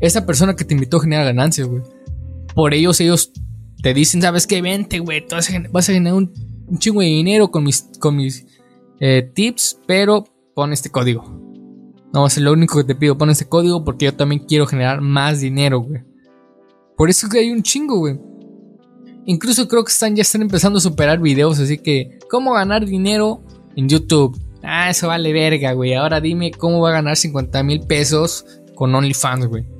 [0.00, 1.82] Esa persona que te invitó genera ganancias, güey.
[2.54, 3.32] Por ellos, ellos
[3.82, 4.62] te dicen, ¿sabes qué?
[4.62, 5.50] Vente, güey, vas
[5.88, 6.32] a generar un,
[6.78, 8.46] chingo de dinero con mis, con mis
[9.00, 11.22] eh, tips, pero pon este código.
[12.12, 15.00] No, es lo único que te pido, pon este código porque yo también quiero generar
[15.00, 16.02] más dinero, güey.
[16.96, 18.18] Por eso que hay un chingo, güey.
[19.26, 23.42] Incluso creo que están ya están empezando a superar videos, así que, ¿cómo ganar dinero
[23.74, 24.38] en YouTube?
[24.62, 25.94] Ah, eso vale verga, güey.
[25.94, 29.73] Ahora dime cómo va a ganar 50 mil pesos con OnlyFans, güey.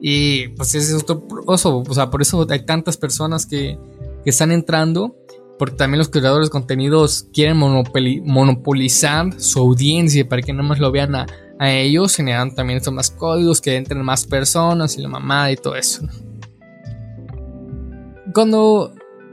[0.00, 3.78] Y pues es otro oso, o sea, por eso hay tantas personas que,
[4.24, 5.14] están entrando,
[5.56, 10.90] porque también los creadores de contenidos quieren monopolizar su audiencia para que nada más lo
[10.90, 11.26] vean a,
[11.60, 15.76] ellos, generan también estos más códigos, que entren más personas y la mamada y todo
[15.76, 16.02] eso.
[18.34, 18.92] Cuando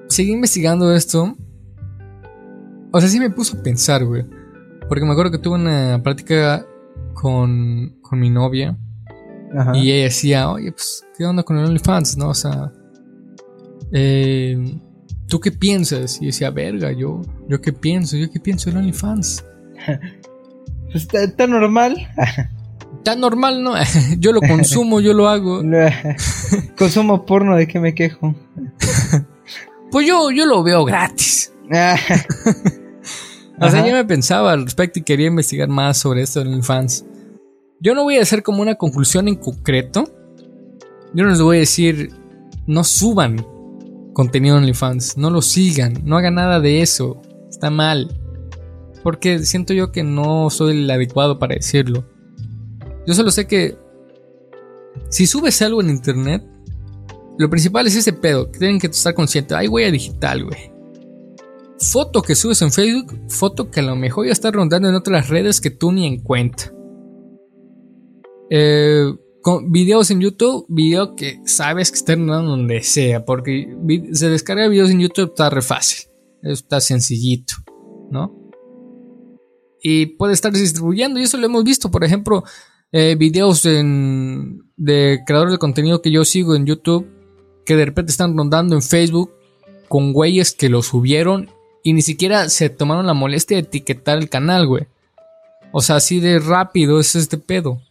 [0.10, 1.36] seguí investigando esto,
[2.91, 4.23] o sea, sí me puso a pensar, güey.
[4.88, 6.67] Porque me acuerdo que tuve una práctica
[7.15, 8.78] con, con mi novia
[9.75, 12.17] y ella decía, oye, pues, ¿qué onda con el OnlyFans?
[12.17, 12.29] ¿No?
[12.29, 12.71] O sea,
[13.91, 14.79] eh,
[15.27, 16.21] ¿tú qué piensas?
[16.21, 19.45] Y decía, verga, yo, yo qué pienso, yo qué pienso del OnlyFans.
[20.91, 22.07] pues está, normal.
[22.97, 23.73] Está normal, ¿no?
[24.17, 25.61] yo lo consumo, yo lo hago.
[26.77, 28.35] consumo porno, ¿de qué me quejo?
[29.91, 31.53] pues yo, yo lo veo gratis.
[33.59, 37.05] o sea, yo me pensaba al respecto y quería investigar más sobre esto del OnlyFans.
[37.83, 40.05] Yo no voy a hacer como una conclusión en concreto.
[41.13, 42.13] Yo no les voy a decir,
[42.65, 43.45] no suban
[44.13, 48.17] contenido en OnlyFans, no lo sigan, no hagan nada de eso, está mal.
[49.03, 52.05] Porque siento yo que no soy el adecuado para decirlo.
[53.05, 53.77] Yo solo sé que
[55.09, 56.41] si subes algo en internet,
[57.37, 59.57] lo principal es ese pedo, que tienen que estar conscientes.
[59.57, 60.71] Hay huella digital, güey.
[61.79, 65.27] Foto que subes en Facebook, foto que a lo mejor ya está rondando en otras
[65.27, 66.72] redes que tú ni en cuenta.
[68.49, 73.76] Eh, con videos en YouTube, video que sabes que están donde sea, porque
[74.13, 76.09] se descarga videos en YouTube está re fácil,
[76.41, 77.55] está sencillito,
[78.09, 78.34] ¿no?
[79.82, 82.43] Y puede estar distribuyendo, y eso lo hemos visto, por ejemplo,
[82.93, 87.05] eh, videos de creadores de contenido que yo sigo en YouTube,
[87.65, 89.32] que de repente están rondando en Facebook
[89.89, 91.49] con güeyes que lo subieron
[91.84, 94.88] y ni siquiera se tomaron la molestia de etiquetar el canal, güey.
[95.72, 97.82] O sea, así de rápido es este pedo.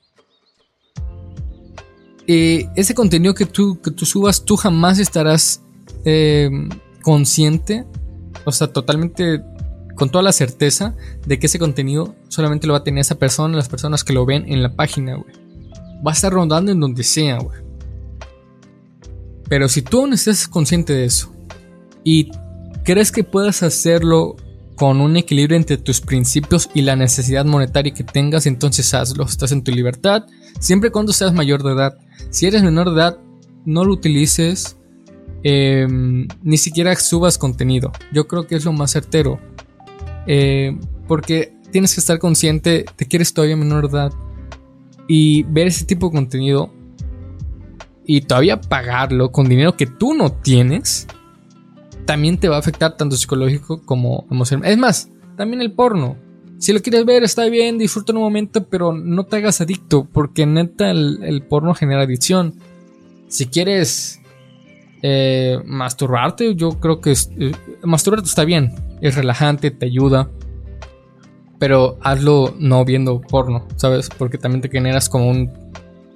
[2.27, 5.63] Eh, ese contenido que tú, que tú subas, tú jamás estarás
[6.05, 6.51] eh,
[7.03, 7.85] consciente,
[8.45, 9.43] o sea, totalmente
[9.95, 10.95] con toda la certeza
[11.27, 14.25] de que ese contenido solamente lo va a tener esa persona, las personas que lo
[14.25, 15.35] ven en la página, güey.
[16.05, 17.61] Va a estar rondando en donde sea, güey.
[19.49, 21.33] Pero si tú no estás consciente de eso
[22.05, 22.31] y
[22.85, 24.37] crees que puedas hacerlo
[24.77, 29.25] con un equilibrio entre tus principios y la necesidad monetaria que tengas, entonces hazlo.
[29.25, 30.25] Estás en tu libertad,
[30.59, 31.99] siempre y cuando seas mayor de edad.
[32.31, 33.19] Si eres menor de edad,
[33.65, 34.77] no lo utilices,
[35.43, 37.93] em, ni siquiera subas contenido.
[38.13, 39.39] Yo creo que es lo más certero.
[40.27, 44.13] Eh, porque tienes que estar consciente de que eres todavía menor de edad
[45.09, 46.73] y ver ese tipo de contenido
[48.05, 51.07] y todavía pagarlo con dinero que tú no tienes
[52.05, 54.71] también te va a afectar tanto psicológico como emocional.
[54.71, 56.17] Es más, también el porno.
[56.63, 60.05] Si lo quieres ver, está bien, disfruta en un momento, pero no te hagas adicto,
[60.05, 62.55] porque neta el, porno genera adicción.
[63.27, 64.21] Si quieres
[65.03, 67.51] eh, masturbarte, yo creo que eh,
[67.83, 70.31] masturbarte está bien, es relajante, te ayuda.
[71.59, 74.09] Pero hazlo no viendo porno, ¿sabes?
[74.17, 75.51] Porque también te generas como un,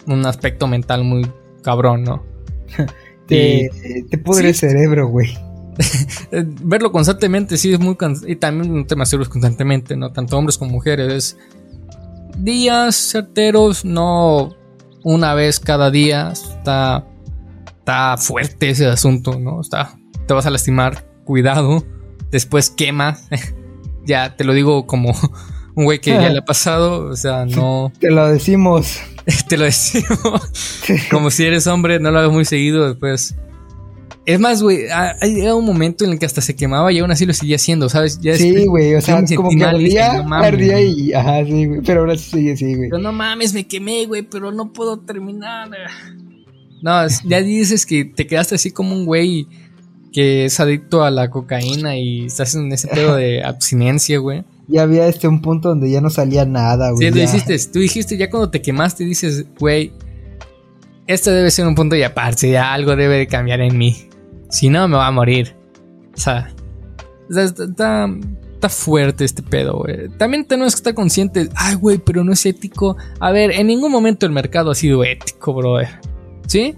[0.07, 1.29] un aspecto mental muy
[1.65, 2.23] cabrón, ¿no?
[3.27, 3.69] te,
[4.09, 5.46] te pudre el cerebro, güey.
[6.31, 7.97] verlo constantemente sí es muy.
[8.27, 10.12] Y también no te masturbes constantemente, ¿no?
[10.12, 11.37] Tanto hombres como mujeres.
[12.39, 14.55] Días certeros, no
[15.03, 16.31] una vez cada día.
[16.33, 17.07] Está,
[17.68, 19.61] está fuerte ese asunto, ¿no?
[19.61, 21.85] Está, te vas a lastimar, cuidado.
[22.31, 23.18] Después quema.
[24.07, 25.14] ya te lo digo como
[25.74, 27.07] un güey que ya le ha pasado.
[27.07, 27.93] O sea, no.
[28.01, 28.99] Te lo decimos.
[29.49, 30.51] te lo decimos.
[31.11, 32.89] como si eres hombre, no lo hagas muy seguido.
[32.89, 33.37] Después
[34.27, 37.11] es más, güey, ha, llegado un momento en el que hasta se quemaba y aún
[37.12, 38.18] así lo seguía haciendo, ¿sabes?
[38.20, 42.18] Ya sí, güey, o sea, como que ardía, ardía y, ajá, sí, güey, pero ahora
[42.18, 42.91] sí sigue, sí, güey.
[42.91, 45.70] Pero no mames, me quemé, güey, pero no puedo terminar.
[46.83, 49.47] No, ya dices que te quedaste así como un güey
[50.12, 54.45] que es adicto a la cocaína y estás en ese pedo de abstinencia, güey.
[54.66, 57.07] Ya había este un punto donde ya no salía nada, güey.
[57.07, 59.93] Sí, tú dijiste, tú dijiste ya cuando te quemaste, dices, güey,
[61.07, 64.06] este debe ser un punto y aparte, ya algo debe de cambiar en mí.
[64.49, 65.57] Si no, me va a morir.
[66.15, 66.51] O sea,
[67.29, 68.09] está,
[68.69, 70.09] fuerte este pedo, güey.
[70.19, 71.51] También tenemos que estar conscientes.
[71.55, 72.97] Ay, güey, pero no es ético.
[73.21, 75.89] A ver, en ningún momento el mercado ha sido ético, brother.
[76.47, 76.75] ¿Sí?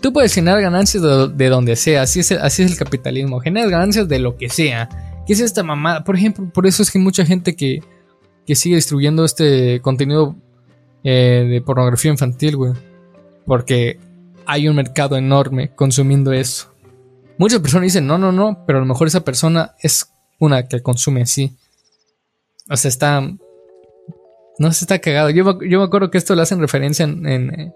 [0.00, 2.02] Tú puedes generar ganancias de, donde sea.
[2.02, 3.40] Así es, el, así es el capitalismo.
[3.40, 4.88] Generas ganancias de lo que sea.
[5.26, 6.04] ¿Qué es esta mamada?
[6.04, 7.82] Por ejemplo, por eso es que mucha gente que,
[8.46, 10.36] que sigue distribuyendo este contenido
[11.04, 12.72] eh, de pornografía infantil, güey.
[13.46, 13.98] Porque
[14.46, 16.72] hay un mercado enorme consumiendo eso.
[17.38, 20.10] Muchas personas dicen, no, no, no, pero a lo mejor esa persona es
[20.40, 21.56] una que consume así.
[22.68, 23.20] O sea, está...
[24.58, 25.30] No se está cagado.
[25.30, 27.72] Yo, me acuerdo que esto lo hacen referencia en,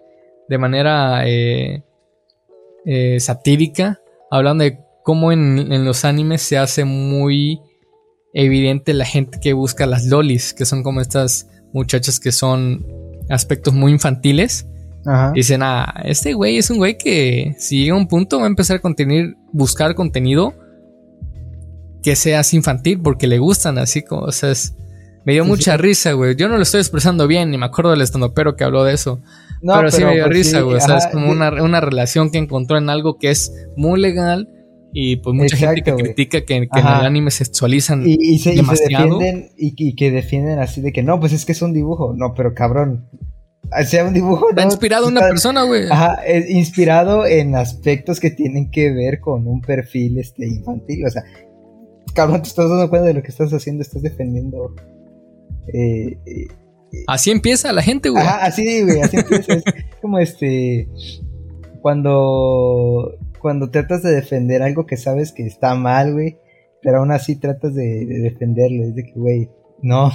[0.48, 1.84] de manera eh,
[2.84, 4.00] eh, satírica,
[4.32, 7.60] hablando de cómo en, los animes se hace muy
[8.34, 12.84] evidente la gente que busca las lolis, que son como estas muchachas que son
[13.28, 14.66] aspectos muy infantiles
[15.34, 18.48] Dicen, ah, este güey es un güey que si llega a un punto va a
[18.48, 18.90] empezar a
[19.52, 20.54] buscar contenido
[22.02, 24.52] que sea infantil porque le gustan así como, o sea,
[25.24, 26.36] me dio mucha risa, güey.
[26.36, 29.20] Yo no lo estoy expresando bien, ni me acuerdo del estandopero que habló de eso.
[29.60, 30.76] pero, sí me dio pues risa, güey.
[30.76, 34.48] o sea, es como una, relación que encontró en algo que es muy legal.
[34.94, 39.72] Y pues mucha gente que critica que, en el anime sexualizan y, se, defienden y,
[39.74, 42.12] y, que defienden así de que no, pues es que es un dibujo.
[42.14, 43.08] No, pero cabrón,
[43.84, 44.50] sea un dibujo.
[44.50, 45.90] Está inspirado en una persona, güey.
[45.90, 51.06] Ajá, es inspirado en aspectos que tienen que ver con un perfil este, infantil.
[51.06, 51.24] O sea,
[52.14, 54.74] cabrón, te estás dando cuenta de lo que estás haciendo, estás defendiendo.
[55.72, 56.48] Eh, eh,
[57.06, 58.22] así empieza la gente, güey.
[58.22, 59.54] Ajá, así, güey, así empieza.
[59.54, 59.64] es
[60.00, 60.88] como este.
[61.80, 63.18] Cuando.
[63.40, 66.38] Cuando tratas de defender algo que sabes que está mal, güey.
[66.80, 68.84] Pero aún así tratas de, de defenderlo.
[68.84, 69.50] Es de que, güey,
[69.82, 70.10] no,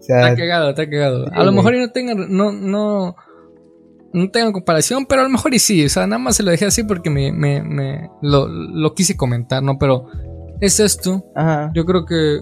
[0.00, 1.26] está cagado, está cagado.
[1.32, 3.16] a lo mejor no tengan, no, no,
[4.12, 5.84] no tengan comparación, pero a lo mejor y sí.
[5.84, 9.62] O sea, nada más se lo dejé así porque me, me, me lo, quise comentar,
[9.62, 9.78] ¿no?
[9.78, 10.06] Pero
[10.60, 11.24] es esto.
[11.34, 11.70] Ajá.
[11.74, 12.40] Yo creo que.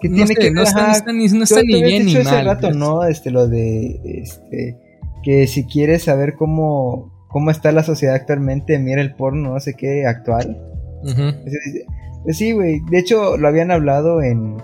[0.00, 2.26] Que tiene que no está, ni, no está ni bien ni mal.
[2.26, 3.04] Hace rato, ¿no?
[3.04, 4.00] Este, lo de.
[4.04, 4.78] Este.
[5.22, 7.14] Que si quieres saber cómo.
[7.28, 10.56] Cómo está la sociedad actualmente, mira el porno, no sé qué, actual.
[12.22, 12.80] Pues sí, güey.
[12.88, 14.56] De hecho, lo habían hablado en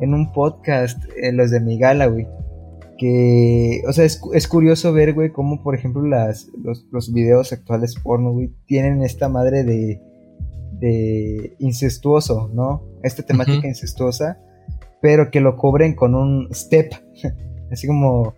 [0.00, 2.26] en un podcast, en eh, los de Migala, güey.
[2.98, 7.52] Que, o sea, es, es curioso ver, güey, cómo, por ejemplo, las, los, los videos
[7.52, 10.00] actuales porno, güey, tienen esta madre de,
[10.78, 12.82] de incestuoso, ¿no?
[13.02, 14.38] Esta temática incestuosa,
[15.02, 16.92] pero que lo cubren con un step,
[17.70, 18.34] así como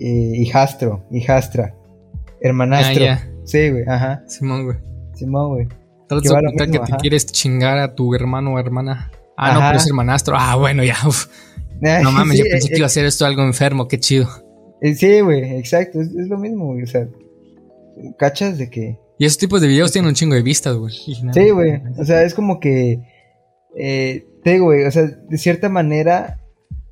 [0.00, 1.74] eh, hijastro, hijastra,
[2.40, 3.04] hermanastro.
[3.08, 4.22] Ah, sí, güey, ajá.
[4.26, 4.76] Simón, güey.
[5.14, 5.68] Simón, güey.
[6.08, 9.10] que, que te quieres chingar a tu hermano o hermana.
[9.36, 10.36] Ah, no, pero es hermanastro.
[10.38, 10.96] Ah, bueno, ya.
[12.02, 14.28] No mames, yo pensé que iba a ser esto algo enfermo, qué chido.
[14.80, 16.82] Eh, sí, güey, exacto, es, lo mismo, güey.
[16.82, 17.06] O sea,
[18.18, 18.58] ¿cachas?
[18.58, 18.98] De que...
[19.18, 20.94] Y esos tipos de videos tienen un chingo de vistas, güey.
[20.94, 21.82] Sí, güey.
[21.98, 23.00] O sea, es como que...
[23.78, 26.40] Eh, te digo, güey, o sea, de cierta manera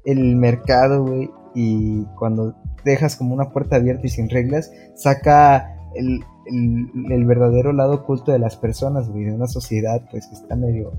[0.05, 6.21] el mercado, güey, y cuando dejas como una puerta abierta y sin reglas, saca el,
[6.47, 10.93] el, verdadero lado oculto de las personas, güey, de una sociedad, pues, que está medio,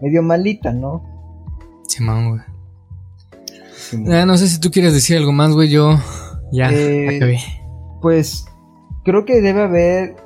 [0.00, 1.02] medio malita, ¿no?
[1.86, 4.14] Simón, güey.
[4.14, 5.98] Ah, no sé si tú quieres decir algo más, güey, yo
[6.52, 7.38] ya eh,
[8.02, 8.44] Pues,
[9.04, 10.16] creo que debe haber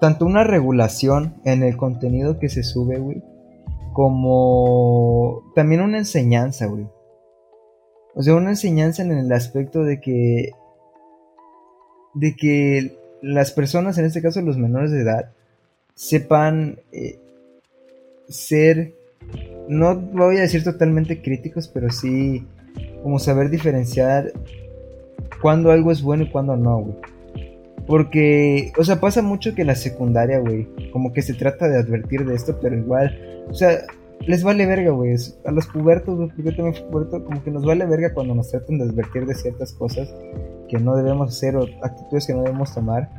[0.00, 3.22] tanto una regulación en el contenido que se sube, güey,
[3.92, 6.86] como también una enseñanza, güey.
[8.14, 10.50] O sea, una enseñanza en el aspecto de que
[12.14, 15.32] de que las personas, en este caso los menores de edad,
[15.94, 17.18] sepan eh,
[18.28, 18.94] ser,
[19.68, 22.46] no voy a decir totalmente críticos, pero sí
[23.02, 24.32] como saber diferenciar
[25.40, 26.96] cuando algo es bueno y cuando no, güey.
[27.86, 32.24] Porque, o sea, pasa mucho que la secundaria, güey, como que se trata de advertir
[32.24, 33.80] de esto, pero igual, o sea,
[34.26, 35.16] les vale verga, güey.
[35.44, 38.34] A los pubertos, güey, porque yo también fui puberto, como que nos vale verga cuando
[38.34, 40.14] nos tratan de advertir de ciertas cosas
[40.68, 43.10] que no debemos hacer o actitudes que no debemos tomar.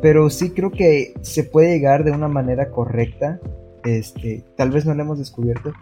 [0.00, 3.40] Pero sí creo que se puede llegar de una manera correcta.
[3.86, 5.72] Este, tal vez no lo hemos descubierto,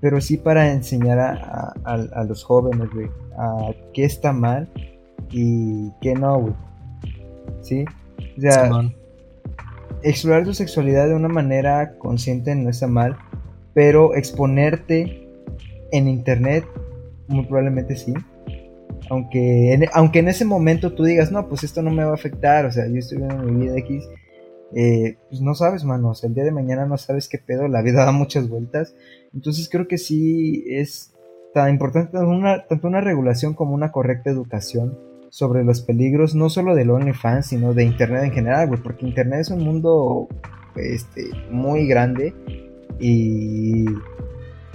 [0.00, 4.68] pero sí para enseñar a, a, los jóvenes, güey, a qué está mal
[5.30, 6.54] y qué no, güey.
[7.62, 7.84] ¿Sí?
[8.36, 8.70] O sea,
[10.02, 13.16] explorar tu sexualidad de una manera consciente no está mal,
[13.74, 15.28] pero exponerte
[15.92, 16.64] en internet
[17.28, 18.14] muy probablemente sí
[19.10, 22.14] aunque en, aunque en ese momento tú digas, no, pues esto no me va a
[22.14, 24.08] afectar, o sea, yo estoy viendo mi vida X,
[24.74, 27.68] eh, pues no sabes, mano, o sea, el día de mañana no sabes qué pedo,
[27.68, 28.94] la vida da muchas vueltas,
[29.34, 31.12] entonces creo que sí es
[31.52, 34.98] tan importante tanto una, regulación como una correcta educación
[35.30, 39.50] sobre los peligros, no solo del OnlyFans, sino de Internet en general, porque Internet es
[39.50, 40.28] un mundo
[40.76, 42.34] este, muy grande
[42.98, 43.84] y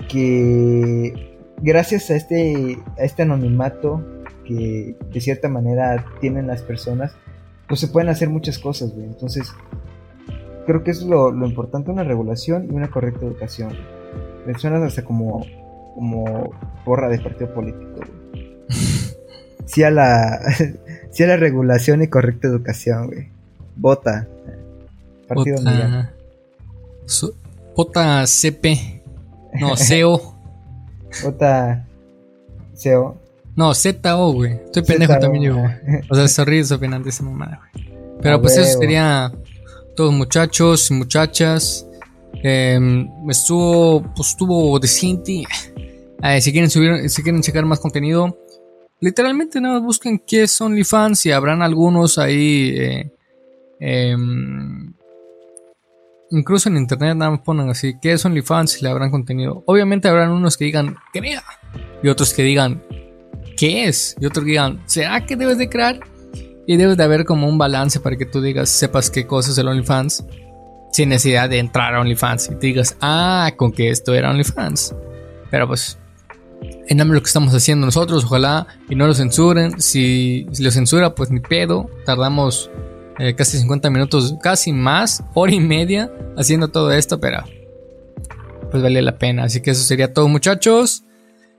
[0.10, 4.04] que gracias a este, a este anonimato
[4.46, 7.16] que de cierta manera tienen las personas,
[7.68, 8.94] pues se pueden hacer muchas cosas.
[8.96, 9.52] Entonces,
[10.66, 13.74] creo que eso es lo, lo importante, una regulación y una correcta educación.
[14.46, 15.46] Me hasta como,
[15.96, 16.52] como
[16.84, 18.02] porra de partido político.
[19.68, 20.40] Sí a la,
[21.12, 23.30] sí a la regulación y correcta educación, güey.
[23.76, 24.28] Vota.
[25.28, 26.14] Partido Vota.
[27.76, 29.02] Vota CP.
[29.60, 30.36] No, CEO.
[31.24, 31.88] Vota
[32.76, 33.18] CEO.
[33.56, 34.54] No, ZO, güey.
[34.66, 35.74] Estoy pendejo también yo, güey.
[36.10, 37.86] O sea, sorry, opinan de esa mamada, güey.
[38.22, 39.32] Pero pues eso sería
[39.96, 41.88] todos muchachos y muchachas.
[42.44, 45.44] Eh, estuvo, pues estuvo decente.
[46.22, 48.38] Eh, si quieren subir, si quieren checar más contenido,
[49.00, 52.76] literalmente nada más busquen qué es OnlyFans y habrán algunos ahí.
[52.78, 53.12] Eh,
[53.80, 54.94] em,
[56.32, 58.80] incluso en internet nada más ponen así, ¿qué es OnlyFans?
[58.80, 59.64] Y le habrán contenido.
[59.66, 61.44] Obviamente habrán unos que digan, crea.
[62.04, 62.84] Y otros que digan,
[63.58, 64.16] qué es.
[64.20, 66.00] Y otros digan, ¿será que debes de crear?
[66.68, 69.58] Y debes de haber como un balance para que tú digas, sepas qué cosas es
[69.60, 70.26] el OnlyFans.
[70.92, 74.96] Sin necesidad de entrar a OnlyFans y te digas, ah, con que esto era OnlyFans.
[75.52, 75.98] Pero pues,
[76.88, 79.80] en lo que estamos haciendo nosotros, ojalá y no lo censuren.
[79.80, 81.90] Si, lo censura, pues ni pedo.
[82.06, 82.70] Tardamos
[83.20, 87.44] eh, casi 50 minutos, casi más, hora y media haciendo todo esto, pero
[88.72, 89.44] pues vale la pena.
[89.44, 91.04] Así que eso sería todo, muchachos.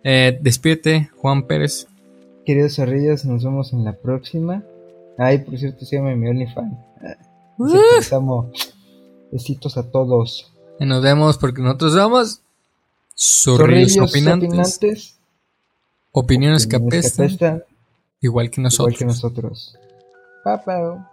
[0.05, 1.87] Eh, despídete, Juan Pérez.
[2.45, 4.63] Queridos zorrillos, nos vemos en la próxima.
[5.19, 6.77] Ay, por cierto, se llama mi OnlyFans.
[7.59, 8.51] Uh.
[9.33, 10.53] Besitos a todos.
[10.79, 12.41] Y nos vemos porque nosotros somos
[13.17, 15.19] zorrillos, opinantes.
[16.13, 17.63] Opiniones, que apestan.
[18.21, 18.95] Igual que nosotros.
[18.95, 19.77] Igual que nosotros.
[20.45, 21.11] Papá.